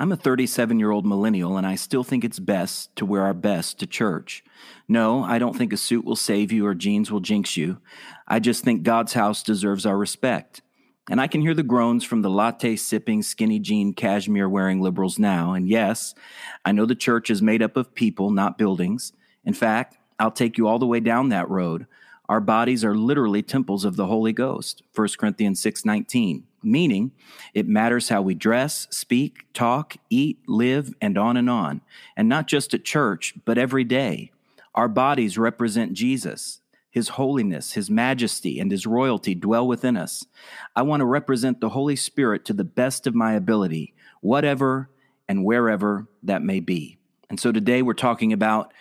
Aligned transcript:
I'm 0.00 0.12
a 0.12 0.16
37 0.16 0.78
year 0.78 0.92
old 0.92 1.04
millennial, 1.04 1.56
and 1.56 1.66
I 1.66 1.74
still 1.74 2.04
think 2.04 2.24
it's 2.24 2.38
best 2.38 2.94
to 2.96 3.04
wear 3.04 3.22
our 3.22 3.34
best 3.34 3.80
to 3.80 3.86
church. 3.86 4.44
No, 4.86 5.24
I 5.24 5.40
don't 5.40 5.56
think 5.56 5.72
a 5.72 5.76
suit 5.76 6.04
will 6.04 6.14
save 6.14 6.52
you 6.52 6.64
or 6.66 6.74
jeans 6.74 7.10
will 7.10 7.18
jinx 7.18 7.56
you. 7.56 7.78
I 8.28 8.38
just 8.38 8.62
think 8.62 8.84
God's 8.84 9.14
house 9.14 9.42
deserves 9.42 9.84
our 9.84 9.98
respect. 9.98 10.62
And 11.10 11.20
I 11.20 11.26
can 11.26 11.40
hear 11.40 11.54
the 11.54 11.64
groans 11.64 12.04
from 12.04 12.22
the 12.22 12.30
latte 12.30 12.76
sipping, 12.76 13.22
skinny 13.22 13.58
jean, 13.58 13.92
cashmere 13.92 14.48
wearing 14.48 14.80
liberals 14.80 15.18
now. 15.18 15.52
And 15.54 15.68
yes, 15.68 16.14
I 16.64 16.70
know 16.70 16.86
the 16.86 16.94
church 16.94 17.28
is 17.28 17.42
made 17.42 17.62
up 17.62 17.76
of 17.76 17.94
people, 17.94 18.30
not 18.30 18.56
buildings. 18.56 19.12
In 19.44 19.54
fact, 19.54 19.96
I'll 20.20 20.30
take 20.30 20.58
you 20.58 20.68
all 20.68 20.78
the 20.78 20.86
way 20.86 21.00
down 21.00 21.30
that 21.30 21.50
road. 21.50 21.86
Our 22.28 22.40
bodies 22.40 22.84
are 22.84 22.94
literally 22.94 23.42
temples 23.42 23.84
of 23.84 23.96
the 23.96 24.06
Holy 24.06 24.32
Ghost. 24.32 24.82
1 24.94 25.18
Corinthians 25.18 25.60
6:19 25.60 26.44
meaning 26.62 27.12
it 27.54 27.68
matters 27.68 28.08
how 28.08 28.22
we 28.22 28.34
dress, 28.34 28.86
speak, 28.90 29.46
talk, 29.52 29.96
eat, 30.10 30.38
live, 30.46 30.94
and 31.00 31.16
on 31.16 31.36
and 31.36 31.48
on. 31.48 31.80
And 32.16 32.28
not 32.28 32.46
just 32.46 32.74
at 32.74 32.84
church, 32.84 33.34
but 33.44 33.58
every 33.58 33.84
day. 33.84 34.30
Our 34.74 34.88
bodies 34.88 35.38
represent 35.38 35.92
Jesus. 35.92 36.60
His 36.90 37.10
holiness, 37.10 37.72
His 37.72 37.90
majesty, 37.90 38.58
and 38.58 38.70
His 38.70 38.86
royalty 38.86 39.34
dwell 39.34 39.66
within 39.66 39.96
us. 39.96 40.24
I 40.74 40.82
want 40.82 41.00
to 41.00 41.06
represent 41.06 41.60
the 41.60 41.70
Holy 41.70 41.96
Spirit 41.96 42.44
to 42.46 42.52
the 42.52 42.64
best 42.64 43.06
of 43.06 43.14
my 43.14 43.34
ability, 43.34 43.94
whatever 44.20 44.90
and 45.28 45.44
wherever 45.44 46.06
that 46.22 46.42
may 46.42 46.60
be. 46.60 46.98
And 47.28 47.38
so 47.38 47.52
today 47.52 47.82
we're 47.82 47.92
talking 47.92 48.32
about 48.32 48.72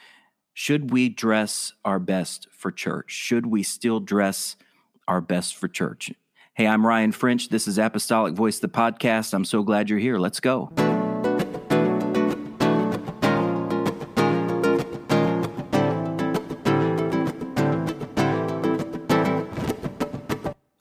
should 0.59 0.89
we 0.89 1.07
dress 1.07 1.73
our 1.85 1.99
best 1.99 2.47
for 2.49 2.71
church? 2.71 3.11
Should 3.11 3.45
we 3.45 3.61
still 3.61 3.99
dress 3.99 4.55
our 5.07 5.21
best 5.21 5.55
for 5.55 5.67
church? 5.67 6.11
Hey, 6.55 6.65
I'm 6.65 6.83
Ryan 6.83 7.11
French. 7.11 7.49
This 7.49 7.67
is 7.67 7.77
Apostolic 7.77 8.33
Voice, 8.33 8.57
the 8.57 8.67
podcast. 8.67 9.35
I'm 9.35 9.45
so 9.45 9.61
glad 9.61 9.87
you're 9.87 9.99
here. 9.99 10.17
Let's 10.17 10.39
go. 10.39 10.71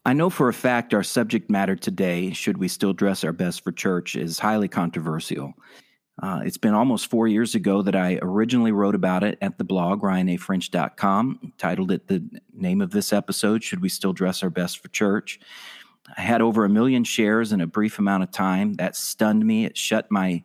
I 0.06 0.14
know 0.14 0.30
for 0.30 0.48
a 0.48 0.54
fact 0.54 0.94
our 0.94 1.02
subject 1.02 1.50
matter 1.50 1.76
today, 1.76 2.32
should 2.32 2.56
we 2.56 2.68
still 2.68 2.94
dress 2.94 3.24
our 3.24 3.32
best 3.34 3.62
for 3.62 3.72
church, 3.72 4.16
is 4.16 4.38
highly 4.38 4.68
controversial. 4.68 5.52
Uh, 6.22 6.40
it's 6.44 6.56
been 6.56 6.72
almost 6.72 7.10
four 7.10 7.28
years 7.28 7.54
ago 7.54 7.82
that 7.82 7.94
I 7.94 8.18
originally 8.22 8.72
wrote 8.72 8.94
about 8.94 9.22
it 9.22 9.36
at 9.42 9.58
the 9.58 9.64
blog, 9.64 10.00
ryanafrench.com, 10.00 11.52
titled 11.58 11.90
it 11.90 12.06
the 12.06 12.24
name 12.54 12.80
of 12.80 12.90
this 12.90 13.12
episode, 13.12 13.62
Should 13.62 13.82
We 13.82 13.90
Still 13.90 14.14
Dress 14.14 14.42
Our 14.42 14.48
Best 14.48 14.78
for 14.78 14.88
Church? 14.88 15.38
I 16.16 16.22
had 16.22 16.40
over 16.40 16.64
a 16.64 16.70
million 16.70 17.04
shares 17.04 17.52
in 17.52 17.60
a 17.60 17.66
brief 17.66 17.98
amount 17.98 18.22
of 18.22 18.30
time. 18.30 18.74
That 18.74 18.96
stunned 18.96 19.44
me. 19.44 19.66
It 19.66 19.76
shut 19.76 20.10
my, 20.10 20.42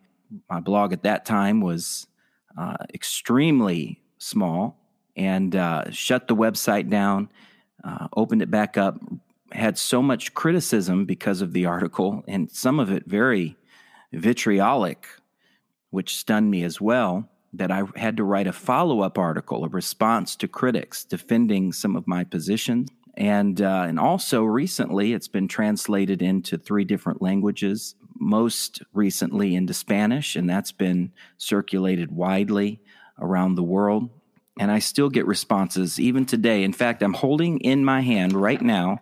my 0.50 0.60
blog 0.60 0.92
at 0.92 1.04
that 1.04 1.24
time 1.24 1.60
was 1.60 2.06
uh, 2.58 2.76
extremely 2.92 4.02
small 4.18 4.78
and 5.16 5.56
uh, 5.56 5.90
shut 5.90 6.28
the 6.28 6.36
website 6.36 6.90
down, 6.90 7.30
uh, 7.82 8.08
opened 8.14 8.42
it 8.42 8.50
back 8.50 8.76
up, 8.76 8.98
had 9.52 9.78
so 9.78 10.02
much 10.02 10.34
criticism 10.34 11.06
because 11.06 11.40
of 11.40 11.52
the 11.52 11.66
article, 11.66 12.24
and 12.26 12.50
some 12.50 12.78
of 12.78 12.90
it 12.90 13.04
very 13.06 13.56
vitriolic 14.12 15.06
which 15.92 16.16
stunned 16.16 16.50
me 16.50 16.64
as 16.64 16.80
well, 16.80 17.28
that 17.52 17.70
I 17.70 17.82
had 17.96 18.16
to 18.16 18.24
write 18.24 18.46
a 18.46 18.52
follow 18.52 19.02
up 19.02 19.18
article, 19.18 19.64
a 19.64 19.68
response 19.68 20.34
to 20.36 20.48
critics 20.48 21.04
defending 21.04 21.72
some 21.72 21.94
of 21.96 22.08
my 22.08 22.24
positions. 22.24 22.88
And, 23.14 23.60
uh, 23.60 23.84
and 23.86 24.00
also 24.00 24.42
recently, 24.42 25.12
it's 25.12 25.28
been 25.28 25.48
translated 25.48 26.22
into 26.22 26.56
three 26.56 26.84
different 26.84 27.20
languages, 27.20 27.94
most 28.18 28.82
recently 28.94 29.54
into 29.54 29.74
Spanish, 29.74 30.34
and 30.34 30.48
that's 30.48 30.72
been 30.72 31.12
circulated 31.36 32.10
widely 32.10 32.80
around 33.20 33.54
the 33.54 33.62
world. 33.62 34.08
And 34.58 34.70
I 34.70 34.80
still 34.80 35.08
get 35.08 35.26
responses 35.26 35.98
even 35.98 36.26
today. 36.26 36.62
In 36.62 36.72
fact, 36.72 37.02
I'm 37.02 37.14
holding 37.14 37.58
in 37.60 37.84
my 37.84 38.02
hand 38.02 38.34
right 38.34 38.60
now 38.60 39.00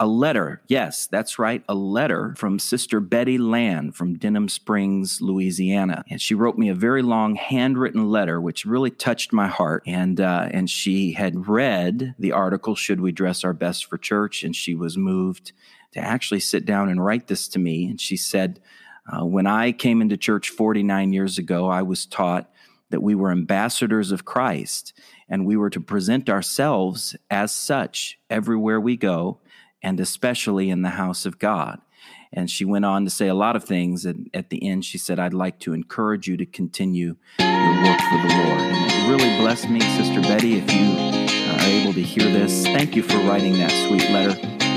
a 0.00 0.06
letter. 0.06 0.62
Yes, 0.68 1.06
that's 1.06 1.38
right, 1.38 1.62
a 1.68 1.74
letter 1.74 2.34
from 2.36 2.58
Sister 2.58 3.00
Betty 3.00 3.36
Land 3.36 3.96
from 3.96 4.14
Denham 4.14 4.48
Springs, 4.48 5.20
Louisiana. 5.20 6.04
And 6.08 6.20
she 6.20 6.34
wrote 6.34 6.56
me 6.56 6.68
a 6.68 6.74
very 6.74 7.02
long 7.02 7.34
handwritten 7.34 8.08
letter, 8.08 8.40
which 8.40 8.64
really 8.64 8.90
touched 8.90 9.32
my 9.32 9.48
heart. 9.48 9.82
And 9.86 10.20
uh, 10.20 10.48
and 10.52 10.70
she 10.70 11.12
had 11.12 11.48
read 11.48 12.14
the 12.18 12.32
article 12.32 12.74
"Should 12.76 13.00
We 13.00 13.10
Dress 13.10 13.42
Our 13.44 13.52
Best 13.52 13.86
for 13.86 13.98
Church?" 13.98 14.44
and 14.44 14.54
she 14.54 14.74
was 14.74 14.96
moved 14.96 15.52
to 15.92 16.00
actually 16.00 16.40
sit 16.40 16.64
down 16.64 16.88
and 16.88 17.04
write 17.04 17.26
this 17.26 17.48
to 17.48 17.58
me. 17.58 17.86
And 17.86 18.00
she 18.00 18.16
said, 18.16 18.60
uh, 19.12 19.24
"When 19.24 19.48
I 19.48 19.72
came 19.72 20.00
into 20.00 20.16
church 20.16 20.50
49 20.50 21.12
years 21.12 21.38
ago, 21.38 21.68
I 21.68 21.82
was 21.82 22.06
taught." 22.06 22.50
That 22.90 23.02
we 23.02 23.14
were 23.14 23.30
ambassadors 23.30 24.12
of 24.12 24.24
Christ 24.24 24.92
and 25.28 25.46
we 25.46 25.56
were 25.56 25.70
to 25.70 25.80
present 25.80 26.30
ourselves 26.30 27.14
as 27.30 27.52
such 27.52 28.18
everywhere 28.30 28.80
we 28.80 28.96
go 28.96 29.40
and 29.82 30.00
especially 30.00 30.70
in 30.70 30.82
the 30.82 30.90
house 30.90 31.26
of 31.26 31.38
God. 31.38 31.80
And 32.32 32.50
she 32.50 32.64
went 32.64 32.84
on 32.84 33.04
to 33.04 33.10
say 33.10 33.28
a 33.28 33.34
lot 33.34 33.56
of 33.56 33.64
things. 33.64 34.04
And 34.04 34.28
at 34.34 34.50
the 34.50 34.62
end, 34.66 34.84
she 34.84 34.98
said, 34.98 35.18
I'd 35.18 35.34
like 35.34 35.58
to 35.60 35.72
encourage 35.72 36.28
you 36.28 36.36
to 36.36 36.46
continue 36.46 37.16
your 37.38 37.82
work 37.84 38.00
for 38.00 38.18
the 38.18 38.34
Lord. 38.34 38.60
And 38.60 38.92
it 38.92 39.10
really 39.10 39.36
blessed 39.38 39.70
me, 39.70 39.80
Sister 39.80 40.20
Betty, 40.20 40.58
if 40.58 40.70
you 40.72 40.92
uh, 40.92 41.56
are 41.56 41.66
able 41.66 41.94
to 41.94 42.02
hear 42.02 42.30
this. 42.30 42.64
Thank 42.64 42.96
you 42.96 43.02
for 43.02 43.16
writing 43.18 43.54
that 43.54 43.70
sweet 43.70 44.10
letter. 44.10 44.67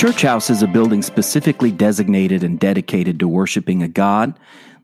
Church 0.00 0.22
house 0.22 0.48
is 0.48 0.62
a 0.62 0.66
building 0.66 1.02
specifically 1.02 1.70
designated 1.70 2.42
and 2.42 2.58
dedicated 2.58 3.20
to 3.20 3.28
worshiping 3.28 3.82
a 3.82 3.88
God 3.88 4.32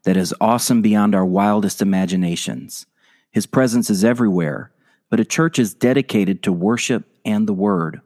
that 0.05 0.15
is 0.15 0.35
awesome 0.43 0.83
beyond 0.83 1.15
our 1.15 1.25
wildest 1.25 1.81
imaginations. 1.81 2.85
His 3.31 3.47
presence 3.47 3.89
is 3.89 4.05
everywhere, 4.05 4.73
but 5.09 5.19
a 5.19 5.25
church 5.25 5.59
is 5.59 5.73
dedicated 5.73 6.43
to 6.43 6.53
worship 6.53 7.05
and 7.25 7.49
the 7.49 7.55
Word. 7.55 8.03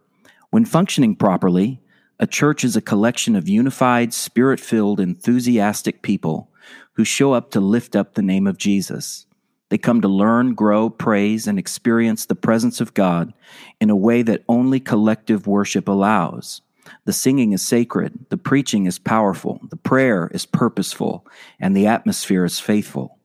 When 0.51 0.65
functioning 0.65 1.17
properly, 1.17 1.81
a 2.21 2.29
church 2.29 2.63
is 2.63 2.77
a 2.77 2.81
collection 2.81 3.35
of 3.35 3.49
unified, 3.49 4.15
spirit 4.15 4.61
filled, 4.61 5.01
enthusiastic 5.01 6.03
people 6.03 6.49
who 6.93 7.05
show 7.05 7.33
up 7.33 7.51
to 7.51 7.61
lift 7.61 7.97
up 7.97 8.15
the 8.15 8.23
name 8.23 8.47
of 8.47 8.57
Jesus. 8.57 9.27
They 9.69 9.79
come 9.79 10.01
to 10.03 10.09
learn, 10.09 10.55
grow, 10.55 10.89
praise, 10.89 11.49
and 11.49 11.59
experience 11.59 12.27
the 12.27 12.37
presence 12.37 12.81
of 12.81 12.95
God 12.95 13.35
in 13.81 13.91
a 13.91 13.97
way 13.97 14.23
that 14.23 14.45
only 14.49 14.79
collective 14.79 15.49
worship 15.49 15.89
allows. 15.89 16.63
The 17.05 17.13
singing 17.13 17.53
is 17.53 17.63
sacred, 17.63 18.27
the 18.29 18.37
preaching 18.37 18.87
is 18.87 18.99
powerful, 18.99 19.61
the 19.69 19.77
prayer 19.77 20.31
is 20.33 20.47
purposeful, 20.47 21.27
and 21.59 21.77
the 21.77 21.87
atmosphere 21.87 22.45
is 22.45 22.61
faithful. 22.61 23.19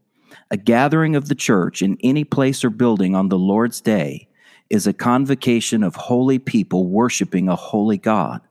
A 0.51 0.57
gathering 0.57 1.15
of 1.15 1.27
the 1.27 1.35
church 1.35 1.81
in 1.81 1.97
any 2.03 2.23
place 2.23 2.63
or 2.63 2.69
building 2.69 3.15
on 3.15 3.29
the 3.29 3.37
Lord's 3.37 3.81
day 3.81 4.27
is 4.69 4.87
a 4.87 4.93
convocation 4.93 5.83
of 5.83 5.95
holy 5.95 6.39
people 6.39 6.87
worshiping 6.87 7.49
a 7.49 7.55
holy 7.55 7.97
God. 7.97 8.41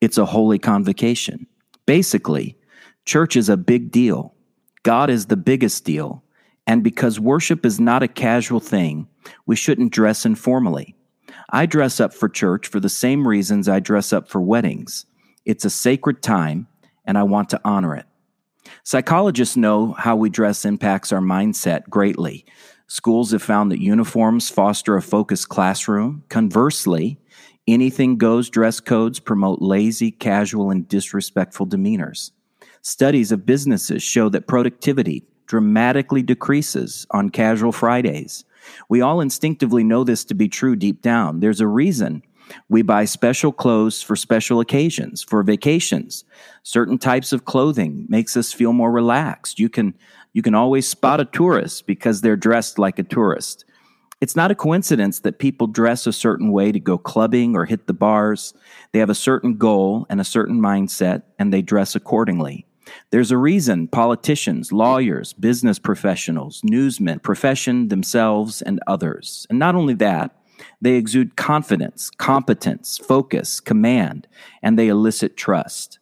It's 0.00 0.18
a 0.18 0.26
holy 0.26 0.58
convocation. 0.58 1.46
Basically, 1.86 2.56
church 3.04 3.36
is 3.36 3.48
a 3.48 3.56
big 3.56 3.90
deal. 3.90 4.34
God 4.82 5.10
is 5.10 5.26
the 5.26 5.36
biggest 5.36 5.84
deal. 5.84 6.22
And 6.66 6.84
because 6.84 7.18
worship 7.18 7.66
is 7.66 7.80
not 7.80 8.02
a 8.02 8.08
casual 8.08 8.60
thing, 8.60 9.08
we 9.46 9.56
shouldn't 9.56 9.92
dress 9.92 10.24
informally. 10.24 10.94
I 11.52 11.66
dress 11.66 11.98
up 11.98 12.14
for 12.14 12.28
church 12.28 12.68
for 12.68 12.78
the 12.78 12.88
same 12.88 13.26
reasons 13.26 13.68
I 13.68 13.80
dress 13.80 14.12
up 14.12 14.28
for 14.28 14.40
weddings. 14.40 15.06
It's 15.44 15.64
a 15.64 15.70
sacred 15.70 16.22
time, 16.22 16.68
and 17.04 17.18
I 17.18 17.24
want 17.24 17.50
to 17.50 17.60
honor 17.64 17.96
it. 17.96 18.06
Psychologists 18.84 19.56
know 19.56 19.92
how 19.92 20.14
we 20.14 20.30
dress 20.30 20.64
impacts 20.64 21.12
our 21.12 21.20
mindset 21.20 21.88
greatly. 21.88 22.44
Schools 22.86 23.32
have 23.32 23.42
found 23.42 23.72
that 23.72 23.82
uniforms 23.82 24.48
foster 24.48 24.96
a 24.96 25.02
focused 25.02 25.48
classroom. 25.48 26.22
Conversely, 26.28 27.18
anything 27.66 28.16
goes 28.16 28.48
dress 28.48 28.78
codes 28.78 29.18
promote 29.18 29.60
lazy, 29.60 30.10
casual, 30.10 30.70
and 30.70 30.86
disrespectful 30.88 31.66
demeanors. 31.66 32.30
Studies 32.82 33.32
of 33.32 33.44
businesses 33.44 34.02
show 34.02 34.28
that 34.28 34.46
productivity 34.46 35.24
dramatically 35.46 36.22
decreases 36.22 37.06
on 37.10 37.28
casual 37.28 37.72
Fridays, 37.72 38.44
We 38.88 39.00
all 39.00 39.20
instinctively 39.20 39.84
know 39.84 40.04
this 40.04 40.24
to 40.26 40.34
be 40.34 40.48
true 40.48 40.76
deep 40.76 41.02
down. 41.02 41.40
There's 41.40 41.60
a 41.60 41.66
reason 41.66 42.22
we 42.68 42.82
buy 42.82 43.04
special 43.04 43.52
clothes 43.52 44.02
for 44.02 44.16
special 44.16 44.60
occasions, 44.60 45.22
for 45.22 45.42
vacations. 45.42 46.24
Certain 46.62 46.98
types 46.98 47.32
of 47.32 47.44
clothing 47.44 48.06
makes 48.08 48.36
us 48.36 48.52
feel 48.52 48.72
more 48.72 48.90
relaxed. 48.90 49.58
You 49.58 49.68
can 49.68 49.94
you 50.32 50.42
can 50.42 50.54
always 50.54 50.86
spot 50.86 51.20
a 51.20 51.24
tourist 51.24 51.86
because 51.86 52.20
they're 52.20 52.36
dressed 52.36 52.78
like 52.78 52.98
a 52.98 53.04
tourist. 53.04 53.64
It's 54.20 54.36
not 54.36 54.50
a 54.50 54.54
coincidence 54.54 55.20
that 55.20 55.38
people 55.38 55.66
dress 55.66 56.06
a 56.06 56.12
certain 56.12 56.52
way 56.52 56.70
to 56.72 56.78
go 56.78 56.98
clubbing 56.98 57.56
or 57.56 57.64
hit 57.64 57.86
the 57.86 57.94
bars. 57.94 58.54
They 58.92 58.98
have 58.98 59.10
a 59.10 59.14
certain 59.14 59.56
goal 59.56 60.06
and 60.08 60.20
a 60.20 60.24
certain 60.24 60.60
mindset, 60.60 61.22
and 61.38 61.52
they 61.52 61.62
dress 61.62 61.94
accordingly. 61.94 62.66
There's 63.10 63.30
a 63.30 63.38
reason 63.38 63.88
politicians, 63.88 64.72
lawyers, 64.72 65.32
business 65.32 65.78
professionals, 65.78 66.60
newsmen 66.64 67.20
profession 67.20 67.88
themselves 67.88 68.62
and 68.62 68.80
others. 68.86 69.46
And 69.50 69.58
not 69.58 69.74
only 69.74 69.94
that, 69.94 70.36
they 70.80 70.94
exude 70.94 71.36
confidence, 71.36 72.10
competence, 72.10 72.98
focus, 72.98 73.60
command, 73.60 74.26
and 74.62 74.78
they 74.78 74.88
elicit 74.88 75.36
trust. 75.36 75.98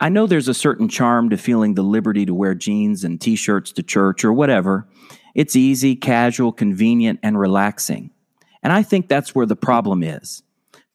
I 0.00 0.08
know 0.08 0.26
there's 0.26 0.48
a 0.48 0.54
certain 0.54 0.88
charm 0.88 1.30
to 1.30 1.36
feeling 1.36 1.74
the 1.74 1.82
liberty 1.82 2.26
to 2.26 2.34
wear 2.34 2.54
jeans 2.54 3.04
and 3.04 3.20
t 3.20 3.36
shirts 3.36 3.70
to 3.72 3.82
church 3.82 4.24
or 4.24 4.32
whatever. 4.32 4.88
It's 5.34 5.56
easy, 5.56 5.94
casual, 5.94 6.52
convenient, 6.52 7.20
and 7.22 7.38
relaxing. 7.38 8.10
And 8.62 8.72
I 8.72 8.82
think 8.82 9.08
that's 9.08 9.34
where 9.34 9.46
the 9.46 9.56
problem 9.56 10.02
is. 10.02 10.42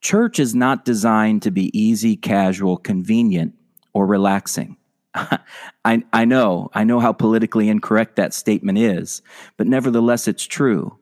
Church 0.02 0.40
is 0.40 0.54
not 0.54 0.86
designed 0.86 1.42
to 1.44 1.52
be 1.52 1.78
easy, 1.78 2.16
casual, 2.16 2.78
convenient, 2.78 3.54
or 3.94 4.06
relaxing. 4.06 4.78
I, 5.86 6.04
I 6.14 6.26
know, 6.26 6.70
I 6.74 6.84
know 6.84 7.00
how 7.00 7.14
politically 7.14 7.70
incorrect 7.70 8.16
that 8.16 8.34
statement 8.34 8.78
is, 8.78 9.22
but 9.58 9.68
nevertheless, 9.68 10.28
it's 10.28 10.46
true. 10.46 10.98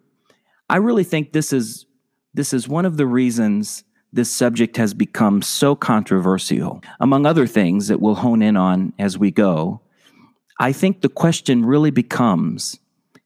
I 0.69 0.77
really 0.77 1.03
think 1.03 1.31
this 1.31 1.53
is 1.53 1.85
this 2.33 2.53
is 2.53 2.67
one 2.67 2.85
of 2.85 2.97
the 2.97 3.07
reasons 3.07 3.83
this 4.11 4.33
subject 4.33 4.77
has 4.77 4.93
become 4.93 5.41
so 5.41 5.75
controversial. 5.75 6.81
Among 6.99 7.25
other 7.25 7.47
things 7.47 7.87
that 7.87 8.01
we'll 8.01 8.15
hone 8.15 8.41
in 8.41 8.57
on 8.57 8.93
as 8.99 9.17
we 9.17 9.31
go, 9.31 9.81
I 10.59 10.71
think 10.71 11.01
the 11.01 11.09
question 11.09 11.65
really 11.65 11.91
becomes 11.91 12.79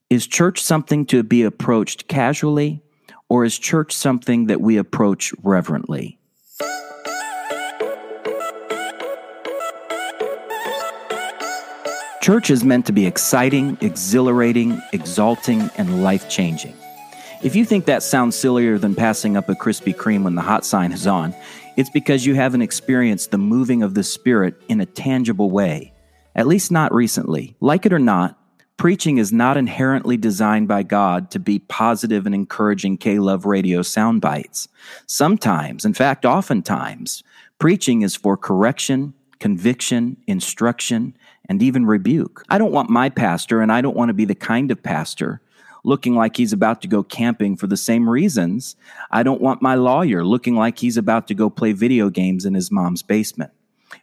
is 0.09 0.25
church 0.25 0.61
something 0.61 1.05
to 1.05 1.21
be 1.21 1.43
approached 1.43 2.07
casually, 2.07 2.81
or 3.29 3.45
is 3.45 3.59
church 3.59 3.93
something 3.93 4.47
that 4.47 4.61
we 4.61 4.77
approach 4.77 5.33
reverently? 5.43 6.18
Church 12.21 12.49
is 12.49 12.65
meant 12.65 12.85
to 12.85 12.91
be 12.91 13.05
exciting, 13.05 13.77
exhilarating, 13.79 14.81
exalting, 14.91 15.69
and 15.77 16.03
life 16.03 16.29
changing. 16.29 16.75
If 17.41 17.55
you 17.55 17.63
think 17.63 17.85
that 17.85 18.03
sounds 18.03 18.35
sillier 18.35 18.77
than 18.77 18.93
passing 18.93 19.37
up 19.37 19.47
a 19.47 19.55
Krispy 19.55 19.95
Kreme 19.95 20.23
when 20.23 20.35
the 20.35 20.41
hot 20.41 20.65
sign 20.65 20.91
is 20.91 21.07
on, 21.07 21.33
it's 21.77 21.89
because 21.89 22.25
you 22.25 22.35
haven't 22.35 22.61
experienced 22.61 23.31
the 23.31 23.37
moving 23.37 23.83
of 23.83 23.93
the 23.93 24.03
Spirit 24.03 24.61
in 24.67 24.81
a 24.81 24.85
tangible 24.85 25.49
way, 25.49 25.93
at 26.35 26.45
least 26.45 26.71
not 26.71 26.93
recently. 26.93 27.55
Like 27.61 27.85
it 27.85 27.93
or 27.93 27.99
not, 27.99 28.37
preaching 28.75 29.17
is 29.17 29.31
not 29.31 29.55
inherently 29.55 30.17
designed 30.17 30.67
by 30.67 30.83
God 30.83 31.31
to 31.31 31.39
be 31.39 31.59
positive 31.59 32.25
and 32.25 32.35
encouraging 32.35 32.97
K 32.97 33.19
Love 33.19 33.45
radio 33.45 33.81
sound 33.81 34.19
bites. 34.19 34.67
Sometimes, 35.05 35.85
in 35.85 35.93
fact, 35.93 36.25
oftentimes, 36.25 37.23
preaching 37.59 38.01
is 38.01 38.17
for 38.17 38.35
correction, 38.35 39.13
conviction, 39.39 40.17
instruction, 40.27 41.15
and 41.49 41.61
even 41.61 41.85
rebuke. 41.85 42.45
I 42.49 42.57
don't 42.57 42.71
want 42.71 42.89
my 42.89 43.09
pastor, 43.09 43.61
and 43.61 43.71
I 43.71 43.81
don't 43.81 43.97
want 43.97 44.09
to 44.09 44.13
be 44.13 44.25
the 44.25 44.35
kind 44.35 44.71
of 44.71 44.81
pastor 44.81 45.41
looking 45.83 46.15
like 46.15 46.37
he's 46.37 46.53
about 46.53 46.81
to 46.81 46.87
go 46.87 47.03
camping 47.03 47.55
for 47.55 47.67
the 47.67 47.77
same 47.77 48.09
reasons. 48.09 48.75
I 49.11 49.23
don't 49.23 49.41
want 49.41 49.61
my 49.61 49.75
lawyer 49.75 50.23
looking 50.23 50.55
like 50.55 50.79
he's 50.79 50.97
about 50.97 51.27
to 51.27 51.33
go 51.33 51.49
play 51.49 51.71
video 51.71 52.09
games 52.09 52.45
in 52.45 52.53
his 52.53 52.71
mom's 52.71 53.01
basement. 53.01 53.51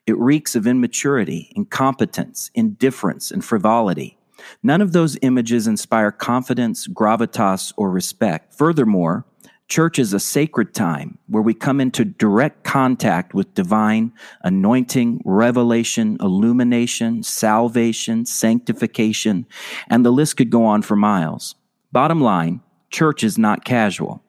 It 0.06 0.18
reeks 0.18 0.54
of 0.54 0.66
immaturity, 0.66 1.52
incompetence, 1.54 2.50
indifference, 2.54 3.30
and 3.30 3.44
frivolity. 3.44 4.18
None 4.62 4.80
of 4.80 4.92
those 4.92 5.18
images 5.22 5.66
inspire 5.66 6.12
confidence, 6.12 6.86
gravitas, 6.88 7.72
or 7.76 7.90
respect. 7.90 8.54
Furthermore, 8.54 9.24
church 9.68 9.98
is 9.98 10.12
a 10.12 10.20
sacred 10.20 10.74
time 10.74 11.18
where 11.26 11.42
we 11.42 11.54
come 11.54 11.80
into 11.80 12.04
direct 12.04 12.64
contact 12.64 13.34
with 13.34 13.54
divine 13.54 14.12
anointing, 14.42 15.20
revelation, 15.24 16.16
illumination, 16.20 17.22
salvation, 17.22 18.24
sanctification, 18.24 19.46
and 19.88 20.04
the 20.04 20.12
list 20.12 20.36
could 20.36 20.50
go 20.50 20.64
on 20.64 20.82
for 20.82 20.96
miles. 20.96 21.56
Bottom 21.92 22.20
line, 22.20 22.60
church 22.90 23.24
is 23.24 23.36
not 23.38 23.64
casual. 23.64 24.22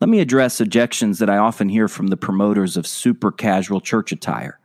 Let 0.00 0.08
me 0.08 0.20
address 0.20 0.60
objections 0.60 1.18
that 1.20 1.30
I 1.30 1.38
often 1.38 1.68
hear 1.68 1.88
from 1.88 2.08
the 2.08 2.16
promoters 2.16 2.76
of 2.76 2.86
super 2.86 3.30
casual 3.30 3.80
church 3.80 4.12
attire. 4.12 4.58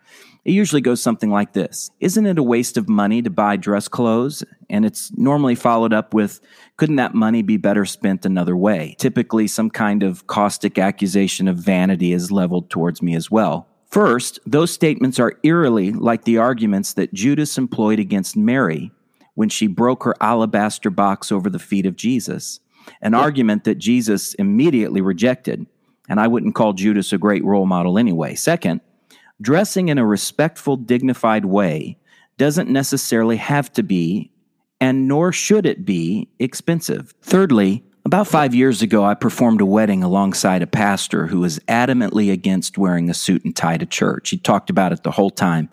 It 0.48 0.54
usually 0.54 0.80
goes 0.80 1.02
something 1.02 1.30
like 1.30 1.52
this 1.52 1.92
Isn't 2.00 2.26
it 2.26 2.40
a 2.40 2.44
waste 2.44 2.78
of 2.78 2.88
money 2.88 3.22
to 3.22 3.30
buy 3.30 3.58
dress 3.58 3.90
clothes? 3.90 4.46
And 4.70 4.86
it's 4.86 5.16
normally 5.18 5.56
followed 5.56 5.94
up 5.94 6.14
with, 6.14 6.40
Couldn't 6.78 6.96
that 6.96 7.14
money 7.14 7.42
be 7.42 7.58
better 7.58 7.84
spent 7.84 8.26
another 8.26 8.56
way? 8.56 8.96
Typically, 8.98 9.48
some 9.48 9.70
kind 9.70 10.04
of 10.04 10.26
caustic 10.28 10.80
accusation 10.80 11.50
of 11.50 11.58
vanity 11.58 12.14
is 12.14 12.32
leveled 12.32 12.70
towards 12.70 13.02
me 13.02 13.14
as 13.14 13.30
well. 13.30 13.68
First, 13.90 14.40
those 14.46 14.72
statements 14.72 15.20
are 15.20 15.38
eerily 15.44 15.92
like 15.92 16.24
the 16.24 16.38
arguments 16.38 16.94
that 16.94 17.14
Judas 17.14 17.58
employed 17.58 18.00
against 18.00 18.38
Mary 18.38 18.92
when 19.36 19.50
she 19.50 19.68
broke 19.68 20.04
her 20.04 20.16
alabaster 20.22 20.90
box 20.90 21.30
over 21.30 21.50
the 21.50 21.60
feet 21.60 21.86
of 21.86 21.98
Jesus, 21.98 22.62
an 23.02 23.12
yeah. 23.12 23.20
argument 23.20 23.66
that 23.66 23.80
Jesus 23.80 24.34
immediately 24.36 25.02
rejected. 25.02 25.68
And 26.08 26.22
I 26.22 26.28
wouldn't 26.28 26.56
call 26.56 26.72
Judas 26.72 27.12
a 27.12 27.18
great 27.18 27.44
role 27.44 27.66
model 27.66 27.98
anyway. 28.00 28.36
Second, 28.36 28.80
dressing 29.42 29.90
in 29.90 29.98
a 29.98 30.06
respectful, 30.06 30.78
dignified 30.78 31.46
way 31.46 31.98
doesn't 32.38 32.70
necessarily 32.70 33.38
have 33.38 33.72
to 33.74 33.84
be, 33.84 34.32
and 34.80 35.08
nor 35.08 35.32
should 35.32 35.66
it 35.66 35.86
be, 35.86 36.30
expensive. 36.40 37.14
Thirdly, 37.22 37.84
about 38.06 38.28
five 38.28 38.56
years 38.56 38.82
ago, 38.82 39.04
I 39.04 39.16
performed 39.16 39.60
a 39.60 39.66
wedding 39.66 40.02
alongside 40.02 40.62
a 40.62 40.68
pastor 40.68 41.28
who 41.28 41.40
was 41.40 41.60
adamantly 41.68 42.32
against 42.32 42.78
wearing 42.78 43.10
a 43.10 43.14
suit 43.14 43.44
and 43.44 43.54
tie 43.56 43.78
to 43.78 43.86
church. 43.86 44.30
He 44.30 44.38
talked 44.38 44.70
about 44.70 44.94
it 44.94 45.04
the 45.04 45.12
whole 45.12 45.30
time, 45.30 45.70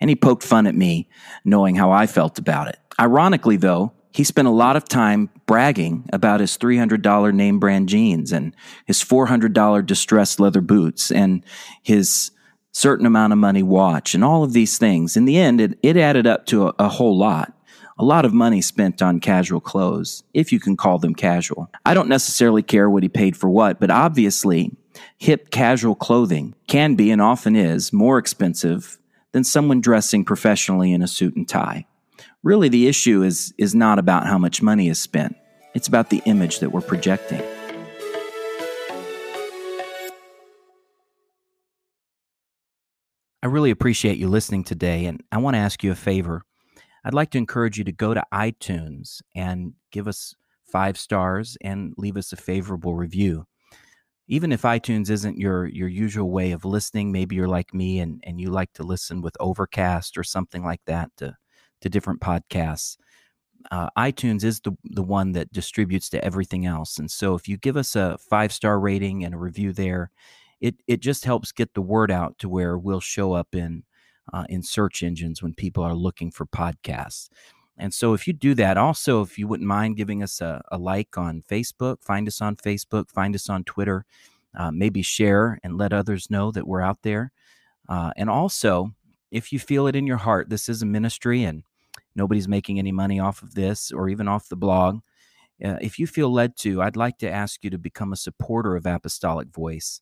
and 0.00 0.10
he 0.10 0.16
poked 0.16 0.42
fun 0.42 0.66
at 0.66 0.74
me, 0.74 1.08
knowing 1.44 1.76
how 1.76 1.90
I 1.90 2.06
felt 2.06 2.38
about 2.38 2.68
it. 2.68 2.78
Ironically, 3.00 3.56
though, 3.56 3.92
he 4.12 4.24
spent 4.24 4.48
a 4.48 4.50
lot 4.50 4.76
of 4.76 4.88
time 4.88 5.30
bragging 5.46 6.08
about 6.12 6.40
his 6.40 6.58
$300 6.58 7.32
name 7.32 7.58
brand 7.58 7.88
jeans 7.88 8.32
and 8.32 8.54
his 8.84 9.02
$400 9.02 9.86
distressed 9.86 10.40
leather 10.40 10.60
boots 10.60 11.10
and 11.10 11.44
his 11.82 12.32
certain 12.72 13.06
amount 13.06 13.32
of 13.32 13.38
money 13.38 13.62
watch 13.62 14.14
and 14.14 14.24
all 14.24 14.44
of 14.44 14.52
these 14.52 14.78
things. 14.78 15.16
In 15.16 15.24
the 15.24 15.38
end, 15.38 15.60
it, 15.60 15.78
it 15.82 15.96
added 15.96 16.26
up 16.26 16.46
to 16.46 16.68
a, 16.68 16.74
a 16.78 16.88
whole 16.88 17.16
lot. 17.16 17.52
A 18.00 18.04
lot 18.04 18.24
of 18.24 18.32
money 18.32 18.62
spent 18.62 19.02
on 19.02 19.18
casual 19.18 19.60
clothes, 19.60 20.22
if 20.32 20.52
you 20.52 20.60
can 20.60 20.76
call 20.76 20.98
them 20.98 21.14
casual. 21.14 21.68
I 21.84 21.94
don't 21.94 22.08
necessarily 22.08 22.62
care 22.62 22.88
what 22.88 23.02
he 23.02 23.08
paid 23.08 23.36
for 23.36 23.50
what, 23.50 23.80
but 23.80 23.90
obviously, 23.90 24.70
hip 25.18 25.50
casual 25.50 25.96
clothing 25.96 26.54
can 26.68 26.94
be 26.94 27.10
and 27.10 27.20
often 27.20 27.56
is 27.56 27.92
more 27.92 28.18
expensive 28.18 28.98
than 29.32 29.42
someone 29.42 29.80
dressing 29.80 30.24
professionally 30.24 30.92
in 30.92 31.02
a 31.02 31.08
suit 31.08 31.34
and 31.34 31.48
tie. 31.48 31.86
Really, 32.44 32.68
the 32.68 32.86
issue 32.86 33.22
is, 33.22 33.52
is 33.58 33.74
not 33.74 33.98
about 33.98 34.26
how 34.26 34.38
much 34.38 34.62
money 34.62 34.88
is 34.88 35.00
spent, 35.00 35.36
it's 35.74 35.88
about 35.88 36.10
the 36.10 36.22
image 36.24 36.60
that 36.60 36.70
we're 36.70 36.80
projecting. 36.80 37.42
I 43.42 43.46
really 43.46 43.70
appreciate 43.70 44.18
you 44.18 44.28
listening 44.28 44.64
today, 44.64 45.06
and 45.06 45.22
I 45.30 45.38
want 45.38 45.54
to 45.54 45.60
ask 45.60 45.84
you 45.84 45.92
a 45.92 45.96
favor. 45.96 46.42
I'd 47.04 47.14
like 47.14 47.30
to 47.30 47.38
encourage 47.38 47.78
you 47.78 47.84
to 47.84 47.92
go 47.92 48.12
to 48.12 48.24
iTunes 48.32 49.22
and 49.34 49.74
give 49.92 50.08
us 50.08 50.34
five 50.64 50.98
stars 50.98 51.56
and 51.60 51.94
leave 51.96 52.16
us 52.16 52.32
a 52.32 52.36
favorable 52.36 52.94
review. 52.94 53.46
Even 54.26 54.52
if 54.52 54.62
iTunes 54.62 55.08
isn't 55.08 55.38
your 55.38 55.66
your 55.66 55.88
usual 55.88 56.30
way 56.30 56.50
of 56.52 56.64
listening, 56.64 57.12
maybe 57.12 57.36
you're 57.36 57.48
like 57.48 57.72
me 57.72 58.00
and, 58.00 58.22
and 58.26 58.40
you 58.40 58.50
like 58.50 58.72
to 58.74 58.82
listen 58.82 59.22
with 59.22 59.36
Overcast 59.40 60.18
or 60.18 60.24
something 60.24 60.64
like 60.64 60.82
that 60.86 61.10
to 61.18 61.36
to 61.80 61.88
different 61.88 62.20
podcasts. 62.20 62.96
Uh, 63.70 63.88
iTunes 63.96 64.44
is 64.44 64.60
the 64.60 64.72
the 64.84 65.02
one 65.02 65.32
that 65.32 65.52
distributes 65.52 66.08
to 66.10 66.24
everything 66.24 66.66
else, 66.66 66.98
and 66.98 67.10
so 67.10 67.34
if 67.34 67.48
you 67.48 67.56
give 67.56 67.76
us 67.76 67.96
a 67.96 68.18
five 68.18 68.52
star 68.52 68.80
rating 68.80 69.24
and 69.24 69.34
a 69.34 69.38
review 69.38 69.72
there, 69.72 70.10
it 70.60 70.76
it 70.86 71.00
just 71.00 71.24
helps 71.24 71.52
get 71.52 71.74
the 71.74 71.82
word 71.82 72.10
out 72.10 72.38
to 72.38 72.48
where 72.48 72.78
we'll 72.78 73.00
show 73.00 73.32
up 73.32 73.54
in 73.54 73.84
uh, 74.32 74.44
in 74.48 74.62
search 74.62 75.02
engines 75.02 75.42
when 75.42 75.54
people 75.54 75.82
are 75.82 75.94
looking 75.94 76.30
for 76.30 76.46
podcasts. 76.46 77.28
And 77.78 77.94
so, 77.94 78.12
if 78.12 78.26
you 78.26 78.32
do 78.32 78.54
that, 78.54 78.76
also, 78.76 79.22
if 79.22 79.38
you 79.38 79.46
wouldn't 79.46 79.68
mind 79.68 79.96
giving 79.96 80.22
us 80.22 80.40
a, 80.40 80.62
a 80.70 80.78
like 80.78 81.16
on 81.16 81.42
Facebook, 81.48 82.02
find 82.02 82.26
us 82.26 82.40
on 82.40 82.56
Facebook, 82.56 83.08
find 83.10 83.34
us 83.34 83.48
on 83.48 83.62
Twitter, 83.64 84.04
uh, 84.56 84.72
maybe 84.72 85.00
share 85.00 85.60
and 85.62 85.78
let 85.78 85.92
others 85.92 86.28
know 86.28 86.50
that 86.50 86.66
we're 86.66 86.82
out 86.82 86.98
there. 87.02 87.30
Uh, 87.88 88.12
and 88.16 88.28
also, 88.28 88.92
if 89.30 89.52
you 89.52 89.58
feel 89.60 89.86
it 89.86 89.94
in 89.94 90.06
your 90.06 90.16
heart, 90.16 90.50
this 90.50 90.68
is 90.68 90.82
a 90.82 90.86
ministry 90.86 91.44
and 91.44 91.62
nobody's 92.16 92.48
making 92.48 92.78
any 92.78 92.92
money 92.92 93.20
off 93.20 93.42
of 93.42 93.54
this 93.54 93.92
or 93.92 94.08
even 94.08 94.26
off 94.26 94.48
the 94.48 94.56
blog. 94.56 94.98
Uh, 95.64 95.76
if 95.80 95.98
you 95.98 96.06
feel 96.06 96.32
led 96.32 96.56
to, 96.56 96.82
I'd 96.82 96.96
like 96.96 97.18
to 97.18 97.30
ask 97.30 97.62
you 97.62 97.70
to 97.70 97.78
become 97.78 98.12
a 98.12 98.16
supporter 98.16 98.76
of 98.76 98.86
Apostolic 98.86 99.48
Voice. 99.48 100.00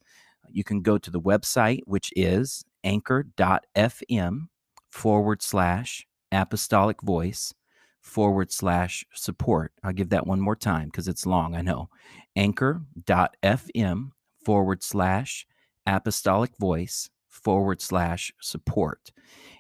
You 0.51 0.65
can 0.65 0.83
go 0.83 0.99
to 0.99 1.11
the 1.11 1.21
website, 1.21 1.81
which 1.87 2.13
is 2.17 2.65
anchor.fm 2.85 4.49
forward 4.91 5.43
slash 5.43 6.07
apostolic 6.33 7.03
voice 7.03 7.53
forward 8.01 8.53
slash 8.53 9.05
support. 9.13 9.73
I'll 9.83 9.93
give 9.93 10.11
that 10.11 10.27
one 10.27 10.41
more 10.41 10.57
time 10.57 10.87
because 10.87 11.09
it's 11.09 11.27
long, 11.27 11.55
I 11.55 11.63
know. 11.63 11.89
Anchor.fm 12.37 14.11
forward 14.45 14.83
slash 14.83 15.47
apostolic 15.87 16.57
voice 16.59 17.11
forward 17.29 17.83
slash 17.83 18.33
support. 18.41 19.11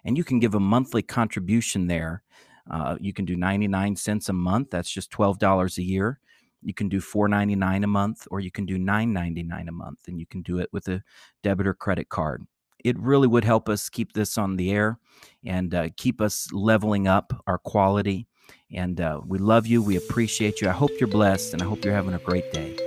And 0.05 0.17
you 0.17 0.25
can 0.25 0.39
give 0.39 0.55
a 0.55 0.61
monthly 0.61 1.03
contribution 1.03 1.89
there. 1.89 2.23
Uh, 2.71 2.97
you 3.01 3.13
can 3.13 3.25
do 3.25 3.37
99 3.37 3.97
cents 3.97 4.29
a 4.29 4.33
month. 4.33 4.71
That's 4.71 4.91
just 4.91 5.11
$12 5.11 5.79
a 5.79 5.83
year. 5.83 6.21
You 6.67 6.75
can 6.75 6.89
do 6.89 7.01
$4.99 7.01 7.85
a 7.85 7.87
month, 7.87 8.27
or 8.29 8.41
you 8.41 8.51
can 8.51 8.67
do 8.67 8.77
$9.99 8.77 9.69
a 9.69 9.73
month, 9.73 10.01
and 10.09 10.19
you 10.19 10.27
can 10.27 10.43
do 10.43 10.59
it 10.59 10.69
with 10.73 10.89
a 10.89 11.01
debit 11.45 11.69
or 11.69 11.75
credit 11.75 12.09
card. 12.09 12.45
It 12.85 12.99
really 12.99 13.29
would 13.29 13.45
help 13.45 13.69
us 13.69 13.89
keep 13.89 14.15
this 14.15 14.37
on 14.37 14.57
the 14.57 14.73
air 14.73 14.99
and 15.45 15.73
uh, 15.73 15.89
keep 15.97 16.21
us 16.21 16.49
leveling 16.53 17.07
up 17.07 17.33
our 17.47 17.59
quality. 17.59 18.27
And 18.73 19.01
uh, 19.01 19.21
we 19.25 19.39
love 19.39 19.69
you. 19.69 19.81
We 19.81 19.97
appreciate 19.97 20.61
you. 20.61 20.69
I 20.69 20.73
hope 20.73 20.91
you're 20.99 21.09
blessed, 21.09 21.53
and 21.53 21.63
I 21.63 21.67
hope 21.67 21.85
you're 21.85 21.95
having 21.95 22.15
a 22.15 22.19
great 22.19 22.53
day. 22.53 22.86